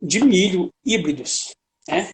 [0.00, 1.50] de milho híbridos.
[1.86, 2.10] Né?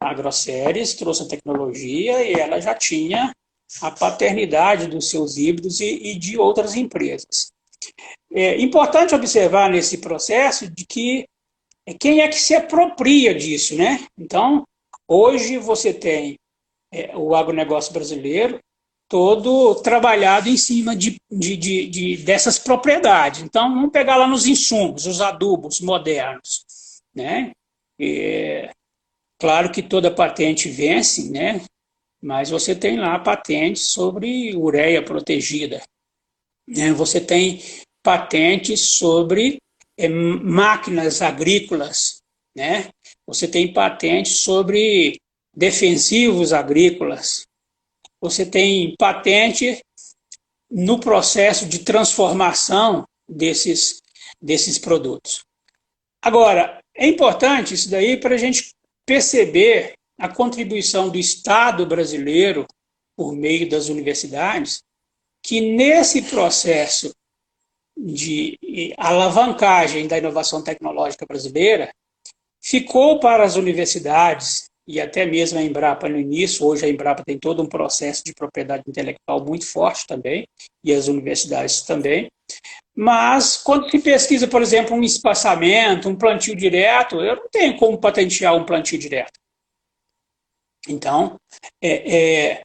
[0.00, 3.32] A AgroSéries trouxe a tecnologia e ela já tinha
[3.80, 7.52] a paternidade dos seus híbridos e, e de outras empresas.
[8.32, 11.26] É importante observar nesse processo de que
[12.00, 14.04] quem é que se apropria disso, né?
[14.18, 14.64] Então,
[15.06, 16.36] hoje você tem
[16.92, 18.58] é, o agronegócio brasileiro
[19.08, 23.42] todo trabalhado em cima de, de, de, de, dessas propriedades.
[23.42, 26.64] Então, vamos pegar lá nos insumos, os adubos modernos,
[27.14, 27.52] né?
[27.98, 28.68] E,
[29.38, 31.62] claro que toda patente vence, né?
[32.26, 35.80] Mas você tem lá patentes sobre ureia protegida.
[36.66, 36.92] Né?
[36.92, 37.62] Você tem
[38.02, 39.58] patentes sobre
[39.96, 42.20] é, máquinas agrícolas,
[42.52, 42.88] né?
[43.28, 45.20] Você tem patentes sobre
[45.54, 47.46] defensivos agrícolas.
[48.20, 49.80] Você tem patente
[50.68, 54.02] no processo de transformação desses,
[54.42, 55.44] desses produtos.
[56.20, 58.74] Agora, é importante isso daí para a gente
[59.06, 62.66] perceber a contribuição do Estado brasileiro
[63.16, 64.82] por meio das universidades,
[65.42, 67.14] que nesse processo
[67.96, 68.58] de
[68.98, 71.90] alavancagem da inovação tecnológica brasileira
[72.62, 77.38] ficou para as universidades e até mesmo a Embrapa no início, hoje a Embrapa tem
[77.38, 80.46] todo um processo de propriedade intelectual muito forte também,
[80.84, 82.28] e as universidades também.
[82.94, 87.98] Mas quando se pesquisa, por exemplo, um espaçamento, um plantio direto, eu não tenho como
[87.98, 89.32] patentear um plantio direto.
[90.88, 91.38] Então,
[91.82, 92.62] é, é,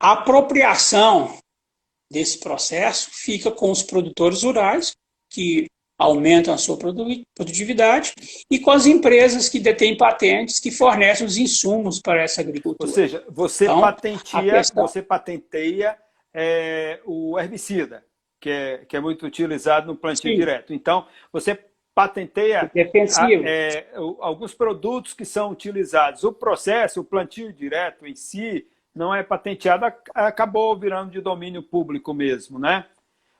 [0.00, 1.36] a apropriação
[2.10, 4.92] desse processo fica com os produtores rurais,
[5.30, 5.66] que
[5.98, 8.14] aumentam a sua produtividade,
[8.50, 12.88] e com as empresas que detêm patentes que fornecem os insumos para essa agricultura.
[12.88, 14.86] Ou seja, você então, patenteia, questão...
[14.86, 15.98] você patenteia
[16.32, 18.04] é, o herbicida,
[18.40, 20.36] que é, que é muito utilizado no plantio Sim.
[20.36, 20.72] direto.
[20.72, 21.58] Então, você
[21.98, 23.88] patenteia a, é,
[24.20, 26.22] alguns produtos que são utilizados.
[26.22, 29.84] O processo, o plantio direto em si, não é patenteado,
[30.14, 32.86] acabou virando de domínio público mesmo, né?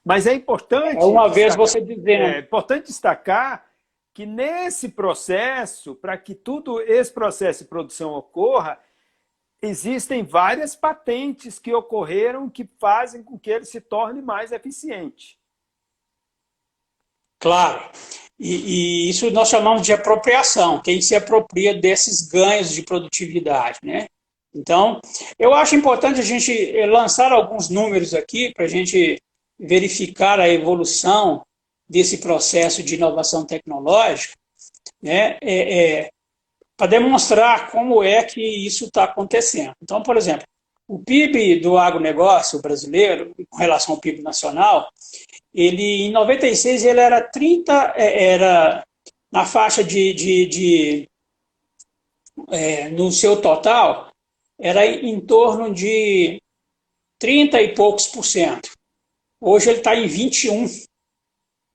[0.04, 1.00] Mas é importante.
[1.00, 2.08] É uma vez você dizendo.
[2.08, 3.64] É importante destacar
[4.12, 8.76] que nesse processo, para que tudo esse processo de produção ocorra,
[9.62, 15.38] existem várias patentes que ocorreram que fazem com que ele se torne mais eficiente.
[17.38, 17.88] Claro.
[18.38, 23.78] E, e, isso nós chamamos de apropriação, quem se apropria desses ganhos de produtividade.
[23.82, 24.06] Né?
[24.54, 25.00] Então,
[25.38, 29.20] eu acho importante a gente lançar alguns números aqui para a gente
[29.58, 31.42] verificar a evolução
[31.88, 34.34] desse processo de inovação tecnológica,
[35.02, 36.10] né, é, é,
[36.76, 39.72] para demonstrar como é que isso está acontecendo.
[39.82, 40.46] Então, por exemplo,
[40.86, 44.88] o PIB do agronegócio brasileiro, com relação ao PIB nacional,
[45.52, 48.86] ele em 96 ele era 30, é, era
[49.30, 51.08] na faixa de, de, de
[52.50, 54.10] é, no seu total,
[54.58, 56.40] era em torno de
[57.18, 58.70] 30 e poucos por cento.
[59.40, 60.66] Hoje ele está em 21.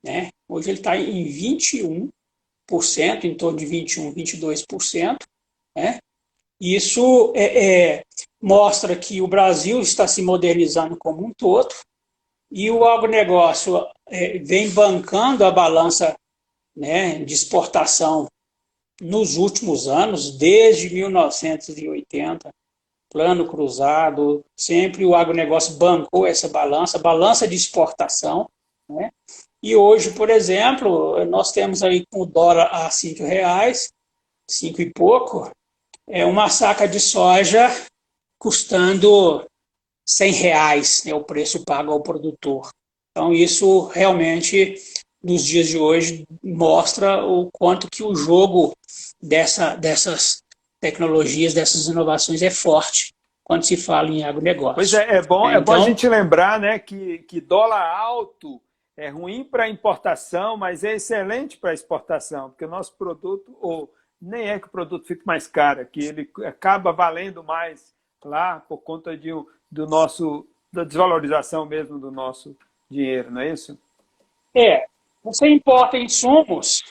[0.04, 0.30] Né?
[0.50, 2.10] Hoje ele está em 21%,
[3.24, 5.18] em torno de 21, 22%.
[5.76, 6.00] Né?
[6.60, 8.04] Isso é, é,
[8.42, 11.74] mostra que o Brasil está se modernizando como um todo
[12.56, 16.16] e o agronegócio é, vem bancando a balança
[16.76, 18.28] né, de exportação
[19.02, 22.52] nos últimos anos, desde 1980,
[23.12, 28.48] plano cruzado, sempre o agronegócio bancou essa balança, balança de exportação.
[28.88, 29.10] Né?
[29.64, 33.92] E hoje, por exemplo, nós temos aí com o dólar a cinco reais,
[34.48, 35.50] cinco e pouco,
[36.08, 37.68] é uma saca de soja
[38.38, 39.44] custando
[40.06, 42.70] 100 reais, né, o preço pago ao produtor.
[43.12, 44.76] Então, isso realmente,
[45.24, 48.74] nos dias de hoje, mostra o quanto que o jogo
[49.22, 50.44] dessa, dessas
[50.82, 54.76] tecnologias, dessas inovações é forte quando se fala em agronegócio.
[54.76, 57.82] Pois é, é bom, é, é bom a então gente lembrar né, que, que dólar
[57.82, 58.62] alto
[58.96, 63.92] é ruim para importação, mas é excelente para exportação, porque o nosso produto, ou
[64.22, 67.94] nem é que o produto fique mais caro, é que ele acaba valendo mais
[68.24, 69.30] lá por conta de,
[69.74, 72.56] do nosso, da desvalorização mesmo do nosso
[72.90, 73.78] dinheiro, não é isso?
[74.56, 74.86] É,
[75.24, 76.84] você importa insumos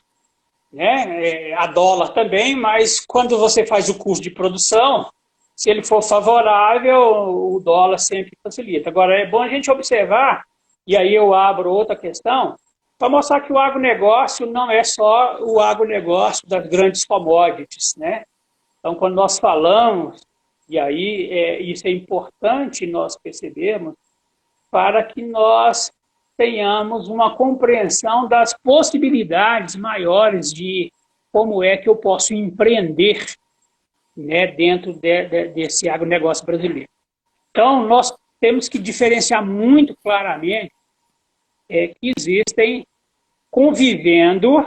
[0.73, 1.51] né?
[1.51, 5.11] É, a dólar também, mas quando você faz o custo de produção,
[5.55, 8.89] se ele for favorável, o dólar sempre facilita.
[8.89, 10.45] Agora, é bom a gente observar,
[10.87, 12.57] e aí eu abro outra questão,
[12.99, 18.25] para mostrar que o agronegócio não é só o agronegócio das grandes commodities, né?
[18.79, 20.25] Então, quando nós falamos,
[20.73, 23.95] e aí é, isso é importante nós percebermos,
[24.71, 25.93] para que nós
[26.35, 30.91] tenhamos uma compreensão das possibilidades maiores de
[31.31, 33.23] como é que eu posso empreender
[34.17, 36.89] né, dentro de, de, desse agronegócio brasileiro.
[37.51, 38.11] Então, nós
[38.41, 40.73] temos que diferenciar muito claramente
[41.69, 42.87] é, que existem
[43.51, 44.67] convivendo,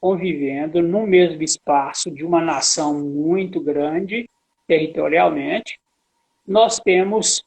[0.00, 4.28] convivendo no mesmo espaço de uma nação muito grande,
[4.70, 5.80] territorialmente,
[6.46, 7.44] nós temos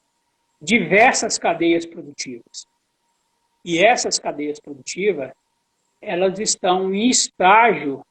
[0.61, 2.67] diversas cadeias produtivas.
[3.63, 5.31] E essas cadeias produtivas,
[6.01, 8.05] elas estão em estágio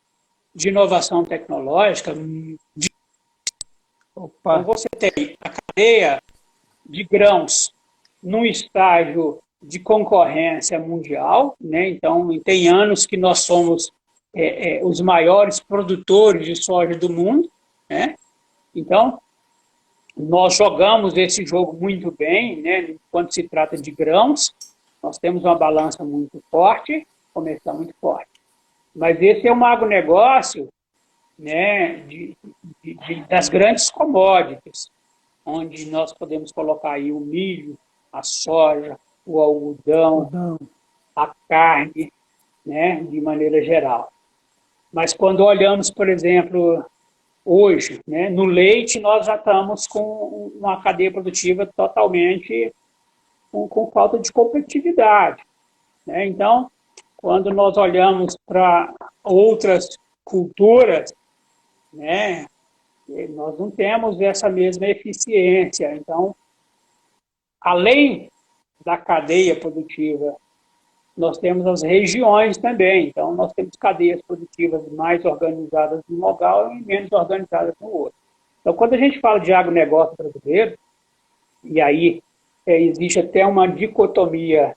[0.54, 2.14] de inovação tecnológica.
[2.14, 2.88] De...
[4.12, 6.22] Então, você tem a cadeia
[6.88, 7.70] de grãos
[8.22, 11.90] num estágio de concorrência mundial, né?
[11.90, 13.92] então tem anos que nós somos
[14.34, 17.50] é, é, os maiores produtores de soja do mundo,
[17.90, 18.14] né?
[18.74, 19.20] Então
[20.16, 22.94] nós jogamos esse jogo muito bem, né?
[23.10, 24.54] quando se trata de grãos,
[25.02, 28.30] nós temos uma balança muito forte, comercial muito forte.
[28.94, 30.68] Mas esse é um agronegócio
[31.38, 32.36] né, de,
[32.84, 34.90] de, de, das grandes commodities,
[35.44, 37.76] onde nós podemos colocar aí o milho,
[38.12, 40.58] a soja, o algodão,
[41.16, 42.12] a carne,
[42.64, 44.12] né, de maneira geral.
[44.92, 46.84] Mas quando olhamos, por exemplo,
[47.44, 52.72] hoje, né, no leite, nós já estamos com uma cadeia produtiva totalmente
[53.50, 55.42] com, com falta de competitividade.
[56.06, 56.26] Né?
[56.26, 56.70] Então,
[57.16, 59.88] quando nós olhamos para outras
[60.24, 61.12] culturas,
[61.92, 62.46] né,
[63.30, 65.94] nós não temos essa mesma eficiência.
[65.94, 66.34] Então,
[67.60, 68.30] além
[68.84, 70.36] da cadeia produtiva,
[71.16, 73.08] nós temos as regiões também.
[73.08, 78.14] Então, nós temos cadeias produtivas mais organizadas num local e menos organizadas no outro.
[78.60, 80.78] Então, quando a gente fala de agronegócio brasileiro,
[81.64, 82.22] e aí
[82.66, 84.76] é, existe até uma dicotomia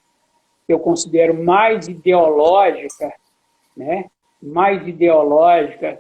[0.65, 3.13] que eu considero mais ideológica,
[3.77, 4.05] né?
[4.41, 5.99] mais ideológica,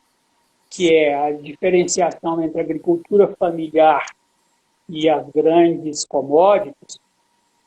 [0.69, 4.05] que é a diferenciação entre a agricultura familiar
[4.89, 6.99] e as grandes commodities.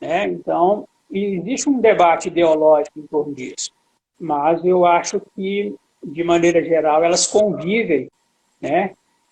[0.01, 0.25] Né?
[0.25, 3.71] Então, existe um debate ideológico em torno disso,
[4.19, 8.09] mas eu acho que, de maneira geral, elas convivem,
[8.61, 8.91] né?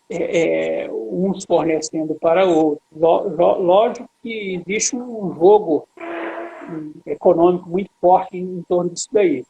[0.10, 2.80] É, é, uns fornecendo para outros.
[2.96, 5.86] Lógico que existe um jogo
[7.06, 9.44] econômico muito forte em torno disso daí.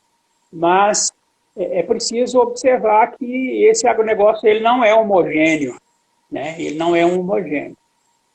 [0.51, 1.11] Mas
[1.55, 5.75] é, é preciso observar que esse agronegócio ele não é homogêneo,
[6.32, 6.59] né?
[6.59, 7.78] ele não é homogêneo.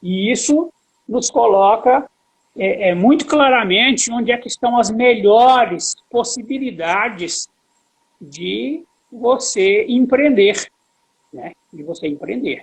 [0.02, 0.72] E isso
[1.08, 2.08] nos coloca
[2.56, 7.48] é, é, muito claramente onde é que estão as melhores possibilidades
[8.20, 10.70] de você empreender,
[11.32, 11.52] né?
[11.72, 12.62] de você empreender.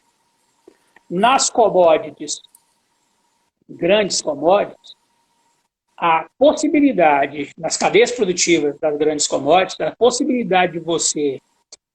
[1.10, 2.42] Nas commodities,
[3.68, 4.96] grandes commodities,
[5.98, 11.42] a possibilidade, nas cadeias produtivas das grandes commodities, a possibilidade de você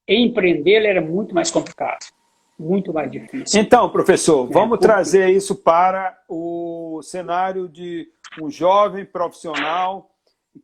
[0.07, 2.07] empreender era muito mais complicado,
[2.59, 3.61] muito mais difícil.
[3.61, 4.87] Então, professor, é, vamos porque...
[4.87, 8.09] trazer isso para o cenário de
[8.41, 10.11] um jovem profissional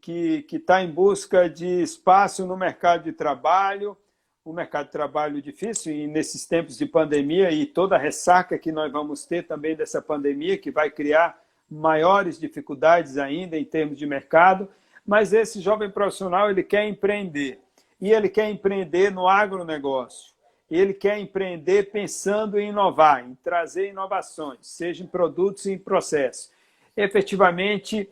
[0.01, 3.97] que está em busca de espaço no mercado de trabalho,
[4.45, 8.72] um mercado de trabalho difícil e nesses tempos de pandemia e toda a ressaca que
[8.72, 11.38] nós vamos ter também dessa pandemia, que vai criar
[11.70, 14.68] maiores dificuldades ainda em termos de mercado,
[15.07, 17.61] mas esse jovem profissional ele quer empreender.
[18.01, 20.29] E ele quer empreender no agronegócio.
[20.70, 26.52] Ele quer empreender pensando em inovar, em trazer inovações, seja em produtos e em processos.
[26.96, 28.08] Efetivamente,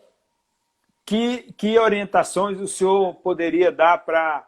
[1.06, 4.46] que, que orientações o senhor poderia dar para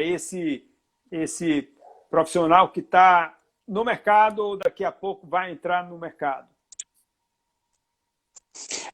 [0.00, 0.66] esse,
[1.10, 1.70] esse
[2.10, 6.48] profissional que está no mercado ou daqui a pouco vai entrar no mercado?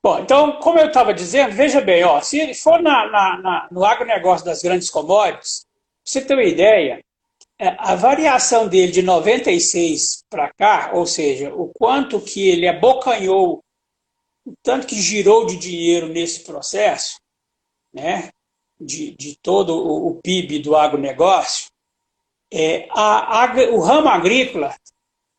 [0.00, 3.84] Bom, então, como eu estava dizendo, veja bem, ó, se for na, na, na, no
[3.84, 5.66] agronegócio das grandes commodities,
[6.04, 7.04] você ter uma ideia,
[7.59, 13.64] a variação dele de 96 para cá, ou seja, o quanto que ele abocanhou,
[14.46, 17.20] o tanto que girou de dinheiro nesse processo,
[17.92, 18.30] né,
[18.80, 21.68] de, de todo o, o PIB do agronegócio,
[22.50, 24.74] é, a, a, o ramo agrícola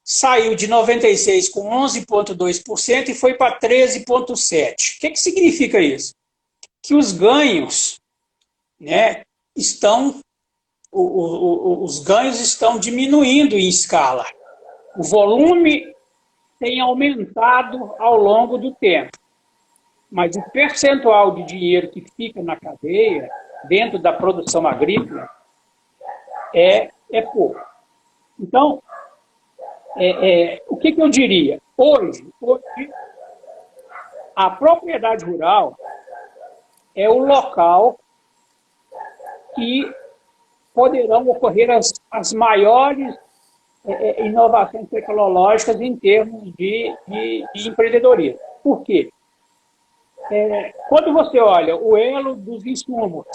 [0.04, 4.74] saiu de 96 com 11,2% e foi para 13,7%.
[4.74, 6.14] O que, que significa isso?
[6.82, 8.00] Que os ganhos
[8.80, 9.24] né,
[9.56, 10.20] estão,
[10.92, 14.26] o, o, os ganhos estão diminuindo em escala.
[14.98, 15.94] O volume
[16.60, 19.18] tem aumentado ao longo do tempo.
[20.12, 23.30] Mas o percentual de dinheiro que fica na cadeia
[23.68, 25.30] dentro da produção agrícola
[26.54, 27.60] é, é pouco.
[28.40, 28.82] Então,
[29.96, 31.62] é, é, o que, que eu diria?
[31.78, 32.90] Hoje, hoje,
[34.36, 35.78] a propriedade rural
[36.96, 38.00] é o local
[39.56, 39.92] que
[40.80, 43.14] poderão ocorrer as, as maiores
[43.86, 48.40] é, é, inovações tecnológicas em termos de, de, de empreendedorismo.
[48.64, 49.10] Por quê?
[50.32, 53.28] É, quando você olha o elo dos insumos,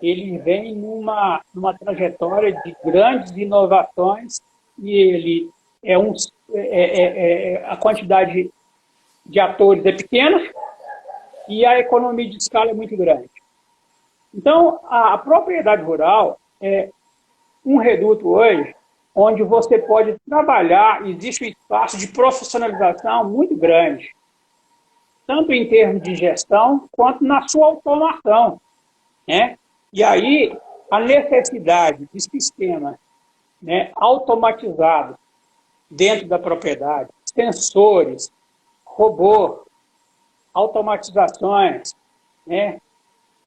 [0.00, 4.40] ele vem numa, numa trajetória de grandes inovações
[4.80, 5.50] e ele
[5.82, 6.12] é um
[6.54, 8.52] é, é, é, é a quantidade
[9.26, 10.40] de atores é pequena
[11.48, 13.33] e a economia de escala é muito grande.
[14.34, 16.90] Então, a, propriedade rural é
[17.64, 18.74] um reduto hoje
[19.14, 24.12] onde você pode trabalhar, existe um espaço de profissionalização muito grande,
[25.24, 28.60] tanto em termos de gestão, quanto na sua automação.
[29.26, 29.56] Né?
[29.92, 30.58] E aí,
[30.90, 32.98] a necessidade de sistema
[33.62, 35.16] né, automatizado
[35.88, 38.32] dentro da propriedade, sensores,
[38.84, 39.64] robô,
[40.52, 41.94] automatizações,
[42.44, 42.80] né,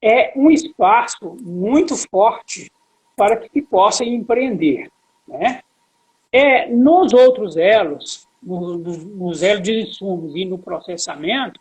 [0.02, 2.72] é um espaço muito forte
[3.16, 4.90] para que se possa empreender.
[5.28, 5.62] Né?
[6.32, 11.60] É, nos outros elos, nos no, no elos de insumos e no processamento,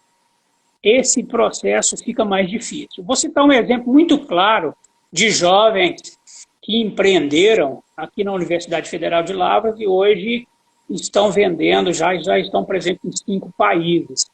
[0.82, 3.03] esse processo fica mais difícil.
[3.03, 4.74] Vou citar um exemplo muito claro
[5.12, 6.18] de jovens
[6.62, 10.47] que empreenderam aqui na Universidade Federal de Lavras e hoje
[10.91, 14.26] estão vendendo, já, já estão presentes em cinco países.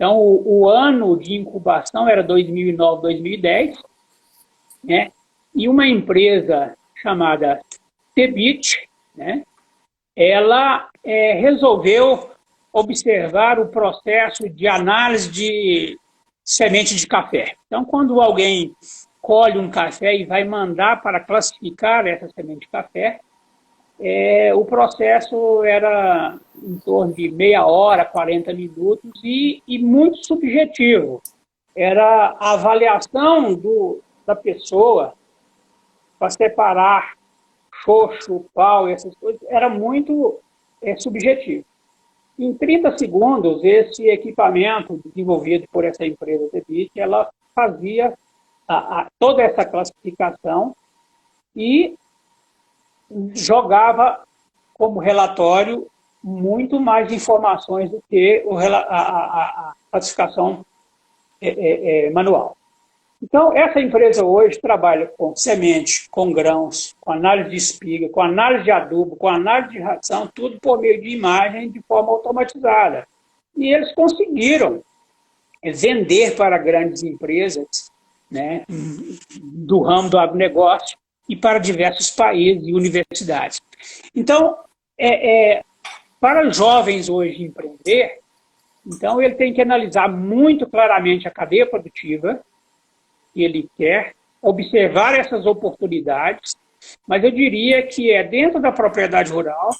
[0.00, 3.82] Então, o, o ano de incubação era 2009, 2010,
[4.82, 5.10] né?
[5.54, 7.60] e uma empresa chamada
[8.14, 9.42] Tebit, né?
[10.16, 12.30] ela é, resolveu
[12.72, 15.98] observar o processo de análise de
[16.42, 17.54] semente de café.
[17.66, 18.74] Então, quando alguém
[19.20, 23.20] colhe um café e vai mandar para classificar essa semente de café,
[24.00, 31.22] é, o processo era em torno de meia hora, 40 minutos e, e muito subjetivo.
[31.76, 35.12] Era a avaliação do, da pessoa
[36.18, 37.14] para separar
[37.84, 40.38] xoxo, pau essas coisas, era muito
[40.82, 41.64] é, subjetivo.
[42.38, 48.14] Em 30 segundos, esse equipamento desenvolvido por essa empresa Debit, ela fazia
[48.66, 50.74] a, a, toda essa classificação
[51.54, 51.98] e
[53.34, 54.22] jogava
[54.74, 55.86] como relatório
[56.22, 60.64] muito mais informações do que o, a, a, classificação
[61.40, 62.56] é, é, é, manual.
[63.22, 68.64] Então, essa empresa hoje trabalha com semente, com grãos, com análise de espiga, com análise
[68.64, 73.06] de adubo, com análise de ração, tudo por meio de imagem de forma automatizada.
[73.56, 74.82] E eles conseguiram
[75.62, 77.90] vender para grandes empresas
[78.30, 80.96] né, do ramo do agronegócio
[81.30, 83.62] e para diversos países e universidades.
[84.12, 84.58] Então,
[84.98, 85.62] é, é,
[86.20, 88.18] para jovens hoje empreender,
[88.84, 92.40] então ele tem que analisar muito claramente a cadeia produtiva,
[93.32, 96.56] que ele quer, observar essas oportunidades,
[97.06, 99.70] mas eu diria que é dentro da propriedade rural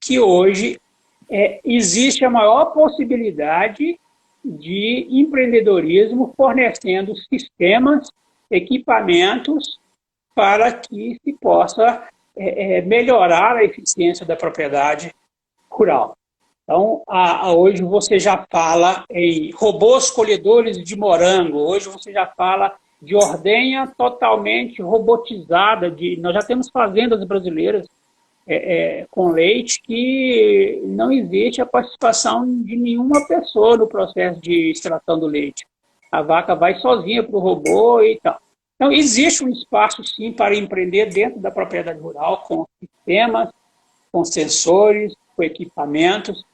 [0.00, 0.80] que hoje
[1.28, 4.00] é, existe a maior possibilidade
[4.42, 8.08] de empreendedorismo fornecendo sistemas,
[8.50, 9.78] equipamentos
[10.36, 12.06] para que se possa
[12.36, 15.12] é, é melhorar a eficiência da propriedade
[15.70, 16.14] rural.
[16.62, 22.26] Então, a, a, hoje você já fala em robôs colhedores de morango, hoje você já
[22.26, 25.90] fala de ordenha totalmente robotizada.
[25.90, 27.86] De, nós já temos fazendas brasileiras
[28.46, 28.56] é,
[29.00, 35.18] é, com leite que não existe a participação de nenhuma pessoa no processo de extração
[35.18, 35.66] do leite.
[36.12, 38.38] A vaca vai sozinha para o robô e tal.
[38.76, 43.48] Então, existe um espaço, sim, para empreender dentro da propriedade rural, com sistemas,
[44.12, 46.44] com sensores, com equipamentos,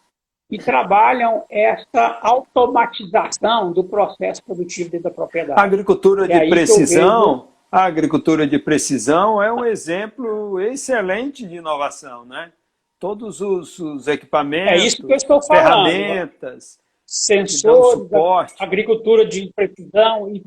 [0.49, 5.59] que trabalham essa automatização do processo produtivo dentro da propriedade.
[5.59, 7.49] A agricultura de precisão, vejo...
[7.73, 12.53] a agricultura de precisão é um exemplo excelente de inovação, né?
[13.01, 20.29] Todos os, os equipamentos, é isso que eu estou falando, ferramentas, sensores, agricultura de precisão,
[20.29, 20.41] é,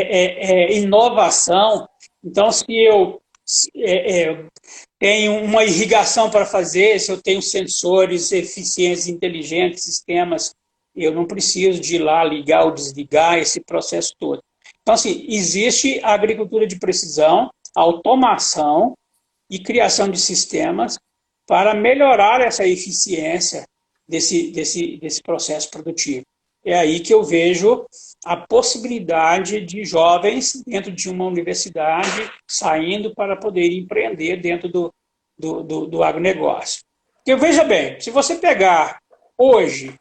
[0.00, 1.88] é, é, inovação.
[2.24, 3.20] Então, se eu
[3.76, 4.46] é, é,
[4.98, 10.54] tenho uma irrigação para fazer, se eu tenho sensores eficientes, inteligentes, sistemas,
[10.94, 14.42] eu não preciso de ir lá ligar ou desligar esse processo todo.
[14.82, 18.96] Então, assim, existe a agricultura de precisão, automação
[19.50, 20.98] e criação de sistemas
[21.46, 23.66] para melhorar essa eficiência
[24.08, 26.24] desse, desse, desse processo produtivo.
[26.64, 27.86] É aí que eu vejo
[28.24, 34.94] a possibilidade de jovens dentro de uma universidade saindo para poder empreender dentro do,
[35.36, 36.82] do, do, do agronegócio.
[37.16, 39.00] Porque veja bem, se você pegar
[39.36, 39.98] hoje,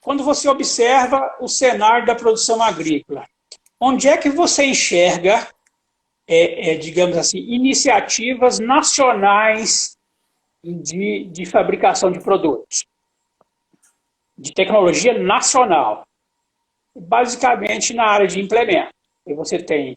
[0.00, 3.26] quando você observa o cenário da produção agrícola,
[3.80, 5.48] onde é que você enxerga,
[6.28, 9.96] é, é, digamos assim, iniciativas nacionais
[10.62, 12.84] de, de fabricação de produtos?
[14.36, 16.06] De tecnologia nacional.
[16.94, 18.92] Basicamente na área de implemento.
[19.26, 19.96] E você tem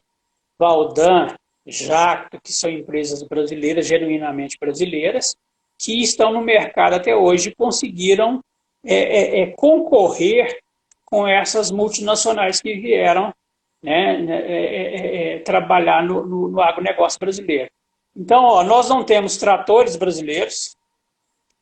[0.58, 1.36] Valdan,
[1.66, 5.36] Jacto, que são empresas brasileiras, genuinamente brasileiras,
[5.78, 8.42] que estão no mercado até hoje e conseguiram
[8.84, 10.60] é, é, é, concorrer
[11.06, 13.34] com essas multinacionais que vieram
[13.82, 17.70] né, né é, é, é, trabalhar no, no, no agronegócio brasileiro.
[18.16, 20.76] Então, ó, nós não temos tratores brasileiros,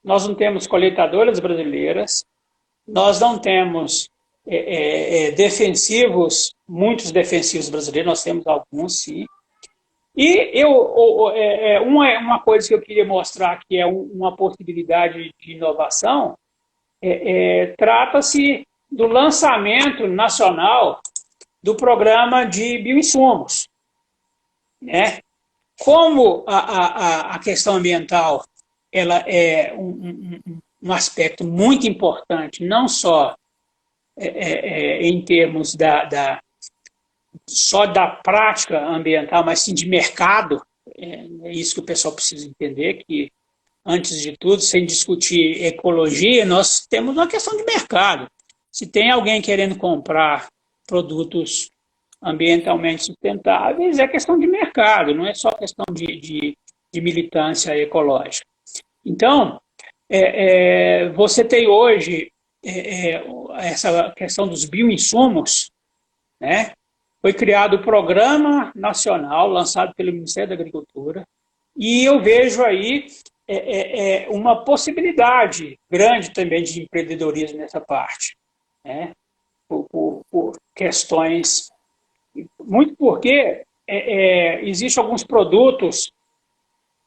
[0.03, 2.26] nós não temos colheitadoras brasileiras,
[2.88, 4.09] nós não temos
[5.36, 9.25] defensivos, muitos defensivos brasileiros, nós temos alguns sim,
[10.15, 15.51] e eu, é, uma, uma coisa que eu queria mostrar que é uma possibilidade de
[15.51, 16.38] inovação,
[17.01, 17.09] é,
[17.63, 21.01] é, trata-se do lançamento nacional
[21.61, 23.67] do programa de bioinsumos.
[24.81, 25.19] Né?
[25.79, 28.45] Como a, a, a questão ambiental
[28.93, 33.36] ela é um, um, um aspecto muito importante, não só
[34.15, 36.39] é, é, é em termos da, da,
[37.49, 40.61] só da prática ambiental, mas sim de mercado.
[40.95, 43.31] É, é isso que o pessoal precisa entender, que
[43.83, 48.29] antes de tudo, sem discutir ecologia, nós temos uma questão de mercado.
[48.71, 50.47] Se tem alguém querendo comprar
[50.86, 51.71] produtos
[52.21, 56.57] ambientalmente sustentáveis, é questão de mercado, não é só questão de, de,
[56.93, 58.45] de militância ecológica.
[59.03, 59.59] Então,
[60.10, 62.32] é, é, você tem hoje
[62.64, 63.26] é, é
[63.58, 65.72] essa questão dos bioinsumos,
[66.39, 66.74] né?
[67.22, 71.28] Foi criado o Programa Nacional, lançado pelo Ministério da Agricultura,
[71.76, 73.08] e eu vejo aí
[73.47, 78.38] é, é, uma possibilidade grande também de empreendedorismo nessa parte,
[78.84, 79.12] né?
[79.68, 81.72] por, por, por questões,
[82.60, 83.97] muito porque é,
[84.58, 86.12] é existem alguns produtos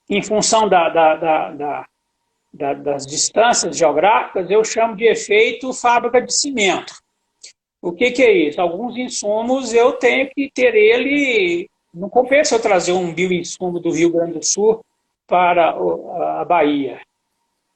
[0.09, 1.89] em função da, da, da, da,
[2.59, 6.93] das distâncias geográficas, eu chamo de efeito fábrica de cimento.
[7.81, 8.61] O que, que é isso?
[8.61, 11.71] Alguns insumos eu tenho que ter ele.
[11.95, 14.85] Não compensa eu trazer um bioinsumo do Rio Grande do Sul
[15.27, 15.71] para
[16.41, 17.01] a Bahia.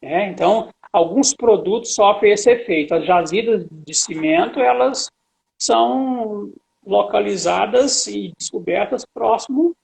[0.00, 2.94] É, então, alguns produtos sofrem esse efeito.
[2.94, 5.08] As jazidas de cimento, elas
[5.56, 6.52] são
[6.84, 9.76] localizadas e descobertas próximo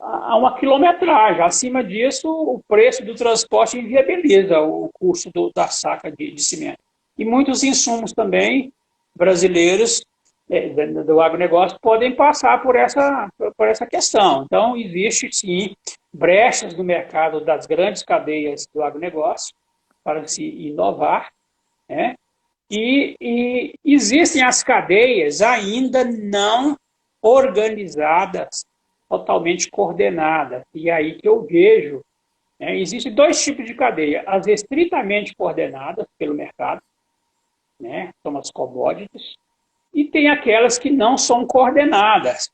[0.00, 1.42] a uma quilometragem.
[1.42, 6.78] Acima disso, o preço do transporte inviabiliza o custo do, da saca de, de cimento.
[7.18, 8.72] E muitos insumos também
[9.14, 10.02] brasileiros
[10.48, 14.44] é, do agronegócio podem passar por essa, por essa questão.
[14.44, 15.76] Então, existe sim
[16.12, 19.54] brechas no mercado das grandes cadeias do agronegócio
[20.02, 21.30] para se inovar,
[21.88, 22.16] né?
[22.70, 26.76] e, e existem as cadeias ainda não
[27.20, 28.64] organizadas,
[29.10, 30.62] totalmente coordenadas.
[30.72, 32.00] E aí que eu vejo,
[32.58, 32.78] né?
[32.78, 36.80] existem dois tipos de cadeia, as estritamente coordenadas pelo mercado,
[37.78, 38.12] né?
[38.22, 39.34] são as commodities,
[39.92, 42.48] e tem aquelas que não são coordenadas,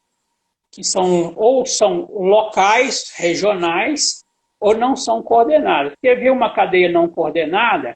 [0.72, 4.24] que são ou são locais, regionais,
[4.58, 5.92] ou não são coordenadas.
[6.02, 7.94] Quer ver uma cadeia não coordenada?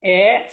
[0.00, 0.46] É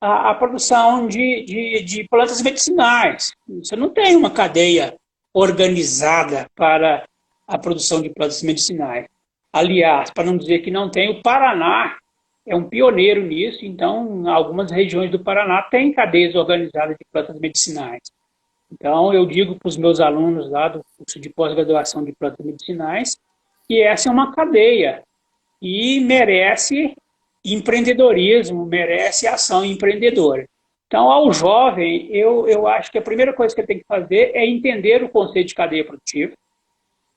[0.00, 3.32] a, a produção de, de, de plantas medicinais.
[3.48, 4.96] Você não tem uma cadeia
[5.38, 7.04] organizada para
[7.46, 9.06] a produção de plantas medicinais.
[9.52, 11.96] Aliás, para não dizer que não tem, o Paraná
[12.44, 18.02] é um pioneiro nisso, então algumas regiões do Paraná têm cadeias organizadas de plantas medicinais.
[18.72, 23.16] Então eu digo para os meus alunos lá do curso de pós-graduação de plantas medicinais
[23.68, 25.02] que essa é uma cadeia
[25.62, 26.96] e merece
[27.44, 30.46] empreendedorismo, merece ação empreendedora.
[30.88, 34.32] Então, ao jovem, eu, eu acho que a primeira coisa que ele tem que fazer
[34.34, 36.32] é entender o conceito de cadeia produtiva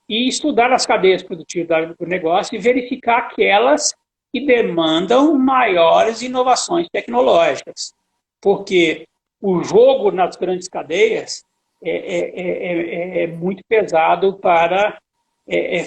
[0.10, 3.96] e estudar as cadeias produtivas do negócio e verificar aquelas
[4.34, 7.94] que demandam maiores inovações tecnológicas.
[8.42, 9.08] Porque
[9.42, 11.42] o jogo nas grandes cadeias
[11.82, 15.00] é, é, é, é muito pesado para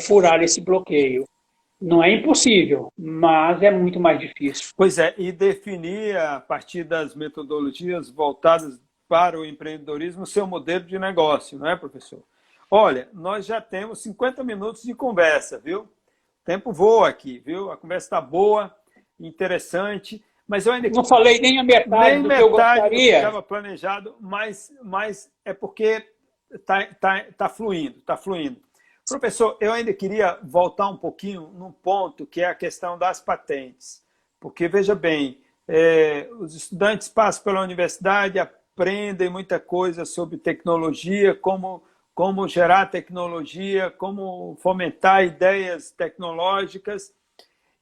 [0.06, 1.26] furar esse bloqueio.
[1.86, 4.72] Não é impossível, mas é muito mais difícil.
[4.76, 10.98] Pois é, e definir a partir das metodologias voltadas para o empreendedorismo seu modelo de
[10.98, 12.22] negócio, não é, professor?
[12.70, 15.88] Olha, nós já temos 50 minutos de conversa, viu?
[16.44, 17.72] tempo voa aqui, viu?
[17.72, 18.74] A conversa está boa,
[19.18, 20.22] interessante.
[20.46, 23.16] Mas eu ainda não falei nem a metade nem do metade que eu gostaria.
[23.16, 26.06] estava planejado, mas, mas é porque
[26.50, 28.60] está tá, tá fluindo, está fluindo.
[29.06, 34.02] Professor, eu ainda queria voltar um pouquinho num ponto que é a questão das patentes.
[34.40, 41.82] Porque, veja bem, é, os estudantes passam pela universidade, aprendem muita coisa sobre tecnologia, como,
[42.14, 47.12] como gerar tecnologia, como fomentar ideias tecnológicas,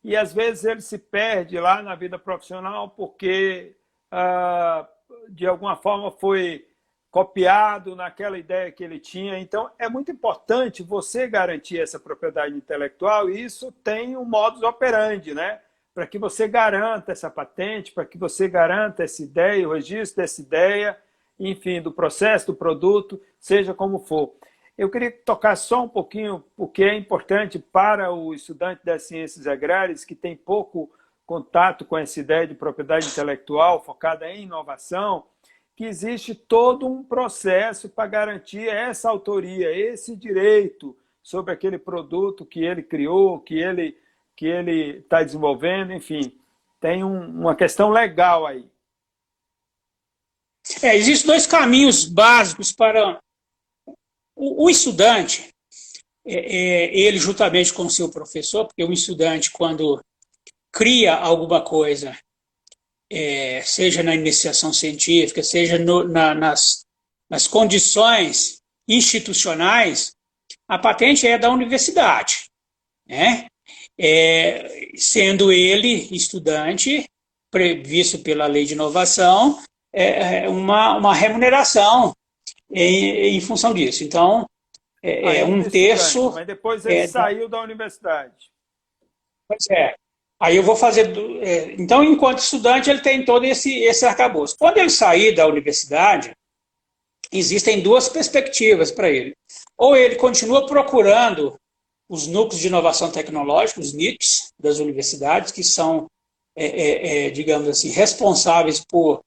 [0.04, 3.76] e às vezes ele se perde lá na vida profissional porque,
[4.10, 4.86] ah,
[5.28, 6.66] de alguma forma, foi
[7.12, 9.38] copiado naquela ideia que ele tinha.
[9.38, 15.34] Então, é muito importante você garantir essa propriedade intelectual e isso tem um modus operandi,
[15.34, 15.60] né?
[15.94, 20.40] Para que você garanta essa patente, para que você garanta essa ideia, o registro dessa
[20.40, 20.98] ideia,
[21.38, 24.32] enfim, do processo, do produto, seja como for.
[24.78, 30.02] Eu queria tocar só um pouquinho, porque é importante para o estudante das ciências agrárias,
[30.02, 30.90] que tem pouco
[31.26, 35.26] contato com essa ideia de propriedade intelectual focada em inovação,
[35.82, 42.60] que existe todo um processo para garantir essa autoria, esse direito sobre aquele produto que
[42.62, 43.98] ele criou, que ele
[44.36, 46.38] que ele está desenvolvendo, enfim,
[46.80, 48.64] tem um, uma questão legal aí.
[50.84, 53.20] É, existem dois caminhos básicos para
[54.36, 55.52] o, o estudante,
[56.24, 60.00] é, é, ele juntamente com o seu professor, porque o estudante, quando
[60.70, 62.16] cria alguma coisa
[63.12, 66.86] é, seja na iniciação científica, seja no, na, nas,
[67.28, 70.12] nas condições institucionais,
[70.66, 72.46] a patente é da universidade,
[73.06, 73.46] né?
[73.98, 77.06] É, sendo ele estudante,
[77.50, 82.14] previsto pela lei de inovação, é, é uma, uma remuneração
[82.70, 84.02] em, em função disso.
[84.02, 84.46] Então,
[85.02, 86.32] é, é um terço.
[86.32, 88.50] Mas depois ele é, saiu da universidade.
[89.46, 89.94] Pois é.
[90.42, 91.16] Aí eu vou fazer.
[91.40, 94.56] É, então, enquanto estudante, ele tem todo esse, esse arcabouço.
[94.58, 96.32] Quando ele sair da universidade,
[97.30, 99.36] existem duas perspectivas para ele.
[99.78, 101.56] Ou ele continua procurando
[102.08, 106.08] os núcleos de inovação tecnológica, os NITs, das universidades, que são,
[106.56, 109.20] é, é, é, digamos assim, responsáveis por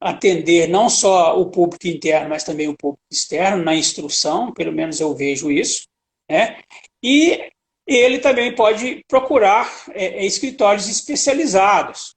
[0.00, 5.00] atender não só o público interno, mas também o público externo na instrução, pelo menos
[5.00, 5.86] eu vejo isso.
[6.30, 6.62] Né?
[7.04, 7.52] E
[7.86, 12.14] ele também pode procurar é, é, escritórios especializados.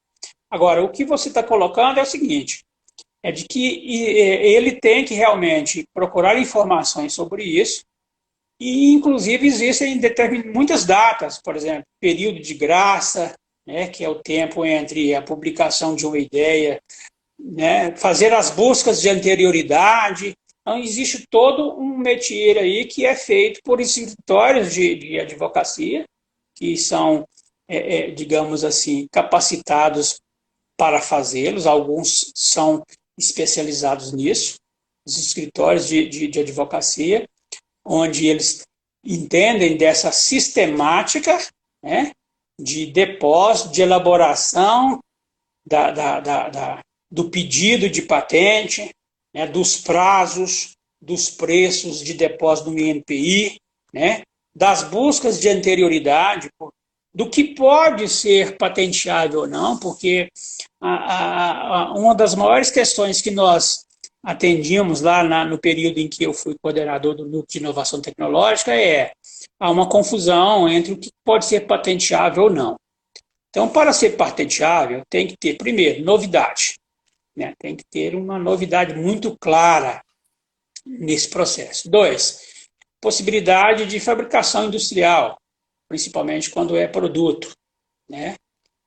[0.49, 2.63] Agora, o que você está colocando é o seguinte:
[3.23, 7.83] é de que é, ele tem que realmente procurar informações sobre isso,
[8.59, 9.99] e inclusive existem
[10.53, 13.33] muitas datas, por exemplo, período de graça,
[13.65, 16.79] né, que é o tempo entre a publicação de uma ideia,
[17.37, 20.33] né, fazer as buscas de anterioridade,
[20.67, 26.05] então, existe todo um métier aí que é feito por escritórios de, de advocacia,
[26.55, 27.23] que são,
[27.67, 30.19] é, é, digamos assim, capacitados
[30.75, 31.67] para fazê-los.
[31.67, 32.83] Alguns são
[33.15, 34.55] especializados nisso,
[35.05, 37.29] os escritórios de, de, de advocacia,
[37.85, 38.63] onde eles
[39.05, 41.37] entendem dessa sistemática
[41.83, 42.11] né,
[42.59, 44.99] de depósito, de elaboração
[45.63, 48.89] da, da, da, da, do pedido de patente,
[49.35, 53.59] né, dos prazos, dos preços de depósito no INPI,
[53.93, 54.21] né,
[54.55, 56.49] das buscas de anterioridade,
[57.13, 60.29] do que pode ser patenteável ou não, porque
[60.81, 63.85] a, a, a, uma das maiores questões que nós
[64.23, 68.73] atendíamos lá na, no período em que eu fui coordenador do Núcleo de Inovação Tecnológica
[68.73, 69.11] é
[69.59, 72.75] há uma confusão entre o que pode ser patenteável ou não.
[73.49, 76.75] Então, para ser patenteável, tem que ter, primeiro, novidade.
[77.35, 77.53] Né?
[77.59, 80.03] Tem que ter uma novidade muito clara
[80.85, 81.89] nesse processo.
[81.89, 82.67] Dois,
[83.01, 85.37] possibilidade de fabricação industrial,
[85.87, 87.51] principalmente quando é produto.
[88.09, 88.35] Né?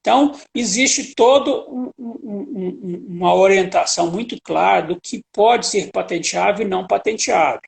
[0.01, 6.69] Então, existe toda um, um, uma orientação muito clara do que pode ser patenteável e
[6.69, 7.61] não patenteável.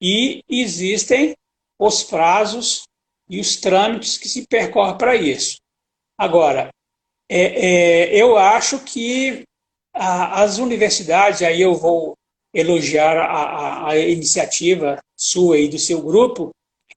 [0.00, 1.34] E existem
[1.78, 2.82] os prazos
[3.28, 5.58] e os trâmites que se percorrem para isso.
[6.18, 6.70] Agora,
[7.30, 9.44] é, é, eu acho que
[9.92, 12.16] as universidades, aí eu vou
[12.54, 16.50] elogiar a, a, a iniciativa sua e do seu grupo,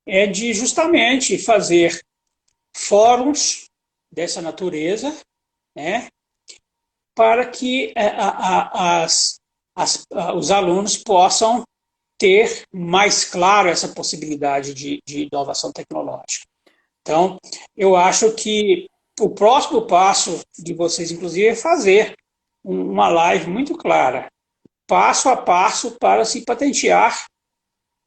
[0.05, 1.99] é de justamente fazer
[2.75, 3.65] fóruns
[4.11, 5.15] dessa natureza,
[5.75, 6.07] né,
[7.15, 9.39] para que é, a, as,
[9.75, 11.63] as, os alunos possam
[12.17, 16.45] ter mais claro essa possibilidade de, de inovação tecnológica.
[17.01, 17.37] Então,
[17.75, 18.87] eu acho que
[19.19, 22.15] o próximo passo de vocês, inclusive, é fazer
[22.65, 24.27] uma live muito clara,
[24.87, 27.25] passo a passo para se patentear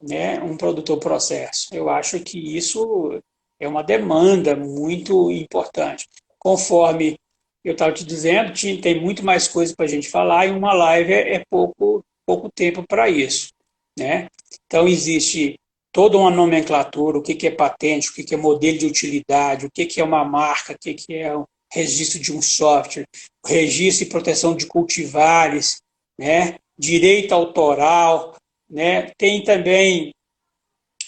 [0.02, 1.68] né, um produtor processo.
[1.72, 3.20] Eu acho que isso
[3.60, 6.06] é uma demanda muito importante.
[6.38, 7.16] Conforme
[7.64, 11.12] eu estava te dizendo, tem muito mais coisa para a gente falar e uma live
[11.12, 13.50] é, é pouco, pouco tempo para isso.
[13.98, 14.28] Né?
[14.66, 15.58] Então, existe
[15.92, 19.66] toda uma nomenclatura, o que, que é patente, o que, que é modelo de utilidade,
[19.66, 21.32] o que, que é uma marca, o que, que é
[21.72, 23.06] registro de um software,
[23.46, 25.78] registro e proteção de cultivares,
[26.18, 26.56] né?
[26.78, 28.36] direito autoral,
[28.68, 29.10] né?
[29.16, 30.12] tem também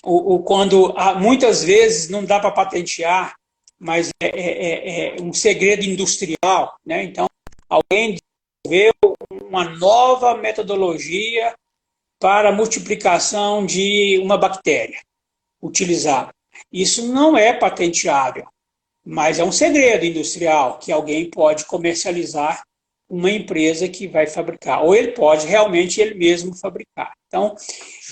[0.02, 3.34] o, o quando muitas vezes não dá para patentear,
[3.78, 6.76] mas é, é, é, é, um segredo industrial.
[6.84, 7.04] Né?
[7.04, 7.26] Então,
[7.68, 8.16] alguém
[8.64, 8.92] desenvolveu
[9.30, 11.54] uma nova metodologia
[12.18, 15.00] para multiplicação de uma bactéria
[15.62, 16.30] utilizada.
[16.70, 18.46] Isso não é patenteável,
[19.04, 22.62] mas é um segredo industrial que alguém pode comercializar
[23.08, 27.12] uma empresa que vai fabricar, ou ele pode realmente ele mesmo fabricar.
[27.26, 27.56] Então,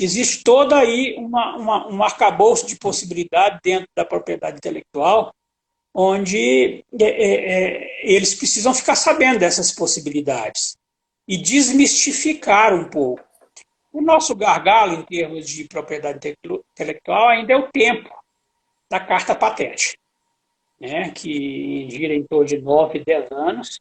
[0.01, 5.33] existe todo aí uma, uma, um arcabouço de possibilidade dentro da propriedade intelectual
[6.01, 10.77] onde é, é, é, eles precisam ficar sabendo dessas possibilidades
[11.27, 13.25] e desmistificar um pouco.
[13.93, 16.37] O nosso gargalo em termos de propriedade
[16.73, 18.09] intelectual ainda é o tempo
[18.89, 19.98] da carta patente,
[20.81, 23.81] né, que gira em torno de 9, 10 anos,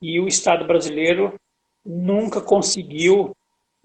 [0.00, 1.38] e o Estado brasileiro
[1.84, 3.36] nunca conseguiu,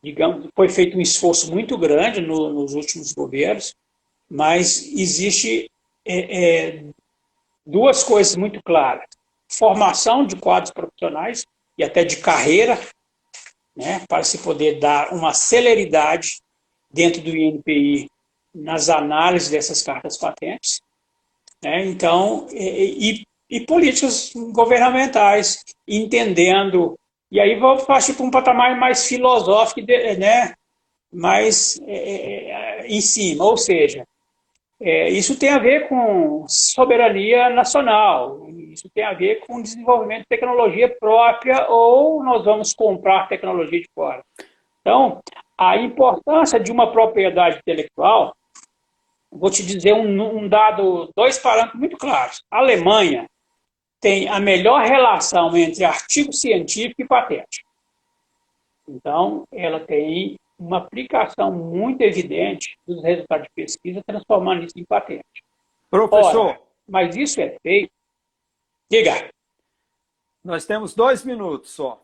[0.01, 3.75] digamos, foi feito um esforço muito grande no, nos últimos governos,
[4.29, 5.69] mas existe
[6.05, 6.83] é, é,
[7.65, 9.05] duas coisas muito claras.
[9.49, 11.45] Formação de quadros profissionais
[11.77, 12.79] e até de carreira,
[13.75, 16.39] né, para se poder dar uma celeridade
[16.91, 18.09] dentro do INPI
[18.53, 20.81] nas análises dessas cartas patentes.
[21.63, 26.97] Né, então, e, e, políticas governamentais, entendendo.
[27.31, 30.53] E aí vou partir para um patamar mais filosófico, né,
[31.11, 34.05] mais é, é, em cima, ou seja,
[34.79, 40.29] é, isso tem a ver com soberania nacional, isso tem a ver com desenvolvimento de
[40.29, 44.23] tecnologia própria ou nós vamos comprar tecnologia de fora.
[44.81, 45.19] Então,
[45.57, 48.35] a importância de uma propriedade intelectual,
[49.37, 52.43] vou te dizer um, um dado, dois parâmetros muito claros.
[52.51, 53.29] A Alemanha
[53.99, 57.63] tem a melhor relação entre artigo científico e patente.
[58.87, 65.43] Então, ela tem uma aplicação muito evidente dos resultados de pesquisa, transformando isso em patente.
[65.89, 66.47] Professor.
[66.47, 67.91] Ora, mas isso é feito.
[68.89, 69.29] Diga.
[70.43, 72.03] Nós temos dois minutos só.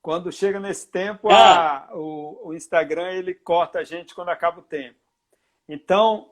[0.00, 1.86] Quando chega nesse tempo, ah.
[1.88, 4.98] a, o, o, Instagram ele corta a gente quando acaba o tempo.
[5.68, 6.31] Então.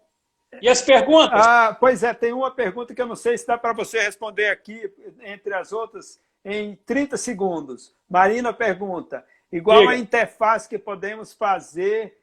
[0.61, 1.47] E as perguntas?
[1.47, 4.49] Ah, pois é, tem uma pergunta que eu não sei se dá para você responder
[4.49, 7.95] aqui, entre as outras, em 30 segundos.
[8.09, 9.93] Marina pergunta: Igual Diga.
[9.93, 12.19] a interface que podemos fazer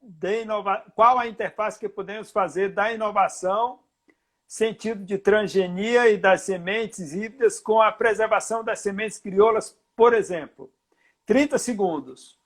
[0.00, 0.84] de inova...
[0.94, 3.80] qual a interface que podemos fazer da inovação,
[4.46, 10.70] sentido de transgenia e das sementes híbridas com a preservação das sementes crioulas, por exemplo.
[11.26, 12.38] 30 segundos.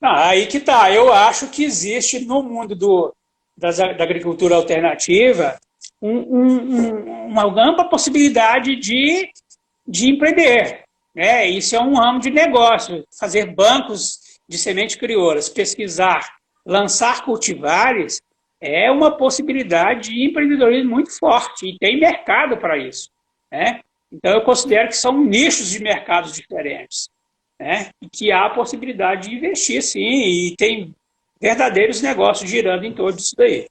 [0.00, 0.92] Ah, aí que tá.
[0.92, 3.14] Eu acho que existe no mundo do,
[3.56, 5.58] da, da agricultura alternativa
[6.00, 9.30] um, um, uma ampla possibilidade de,
[9.86, 10.84] de empreender.
[11.16, 13.04] É, isso é um ramo de negócio.
[13.18, 18.20] Fazer bancos de sementes crioulas, pesquisar, lançar cultivares,
[18.60, 23.10] é uma possibilidade de empreendedorismo muito forte e tem mercado para isso.
[23.50, 23.80] Né?
[24.12, 27.08] Então, eu considero que são nichos de mercados diferentes.
[27.58, 27.88] Né?
[28.02, 30.94] E que há a possibilidade de investir, sim, e tem
[31.46, 33.68] verdadeiros negócios girando em torno disso daí.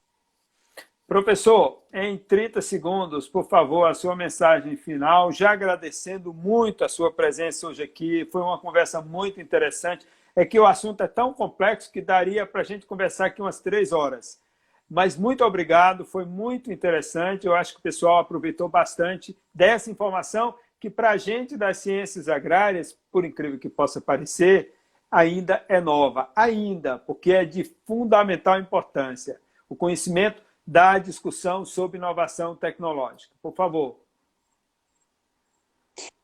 [1.06, 7.12] Professor, em 30 segundos, por favor, a sua mensagem final, já agradecendo muito a sua
[7.12, 8.26] presença hoje aqui.
[8.32, 10.06] Foi uma conversa muito interessante.
[10.34, 13.60] É que o assunto é tão complexo que daria para a gente conversar aqui umas
[13.60, 14.40] três horas.
[14.88, 17.46] Mas muito obrigado, foi muito interessante.
[17.46, 22.26] Eu acho que o pessoal aproveitou bastante dessa informação que, para a gente das ciências
[22.26, 24.75] agrárias, por incrível que possa parecer,
[25.10, 26.30] ainda é nova.
[26.34, 29.40] Ainda, porque é de fundamental importância.
[29.68, 33.32] O conhecimento da discussão sobre inovação tecnológica.
[33.40, 34.00] Por favor.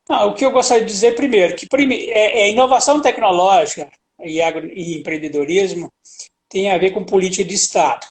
[0.08, 2.06] Ah, o que eu gostaria de dizer primeiro, que prime...
[2.10, 4.66] é, é, inovação tecnológica e, agro...
[4.66, 5.90] e empreendedorismo
[6.48, 8.06] tem a ver com política de Estado.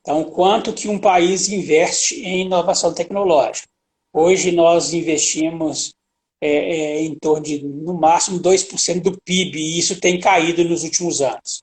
[0.00, 3.68] Então, quanto que um país investe em inovação tecnológica?
[4.12, 5.92] Hoje nós investimos
[6.40, 10.84] é, é, em torno de, no máximo, 2% do PIB, e isso tem caído nos
[10.84, 11.62] últimos anos.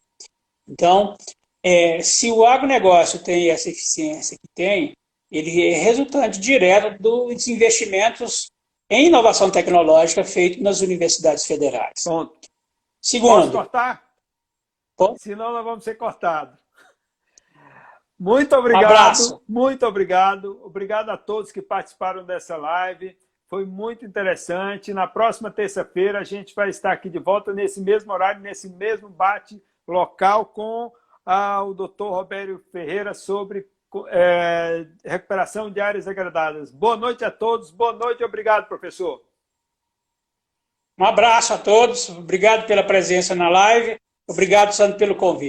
[0.68, 1.16] Então,
[1.64, 4.96] é, se o agronegócio tem essa eficiência que tem,
[5.32, 8.52] ele é resultante direto dos investimentos
[8.90, 12.04] em inovação tecnológica feitos nas universidades federais.
[12.04, 12.38] Ponto.
[13.02, 13.42] Segundo.
[13.42, 14.04] Posso cortar?
[14.96, 15.20] Ponto.
[15.20, 16.58] Senão nós vamos ser cortados.
[18.20, 18.86] Muito obrigado.
[18.86, 19.44] Abraço.
[19.48, 20.60] Muito obrigado.
[20.64, 23.16] Obrigado a todos que participaram dessa live.
[23.50, 24.94] Foi muito interessante.
[24.94, 29.10] Na próxima terça-feira a gente vai estar aqui de volta nesse mesmo horário, nesse mesmo
[29.10, 30.92] bate local com
[31.26, 33.66] ah, o doutor Roberto Ferreira sobre
[34.10, 36.72] é, recuperação de áreas degradadas.
[36.72, 39.24] Boa noite a todos, boa noite, obrigado, professor.
[41.00, 45.46] Um abraço a todos, obrigado pela presença na live, obrigado, Sandro, pelo convite.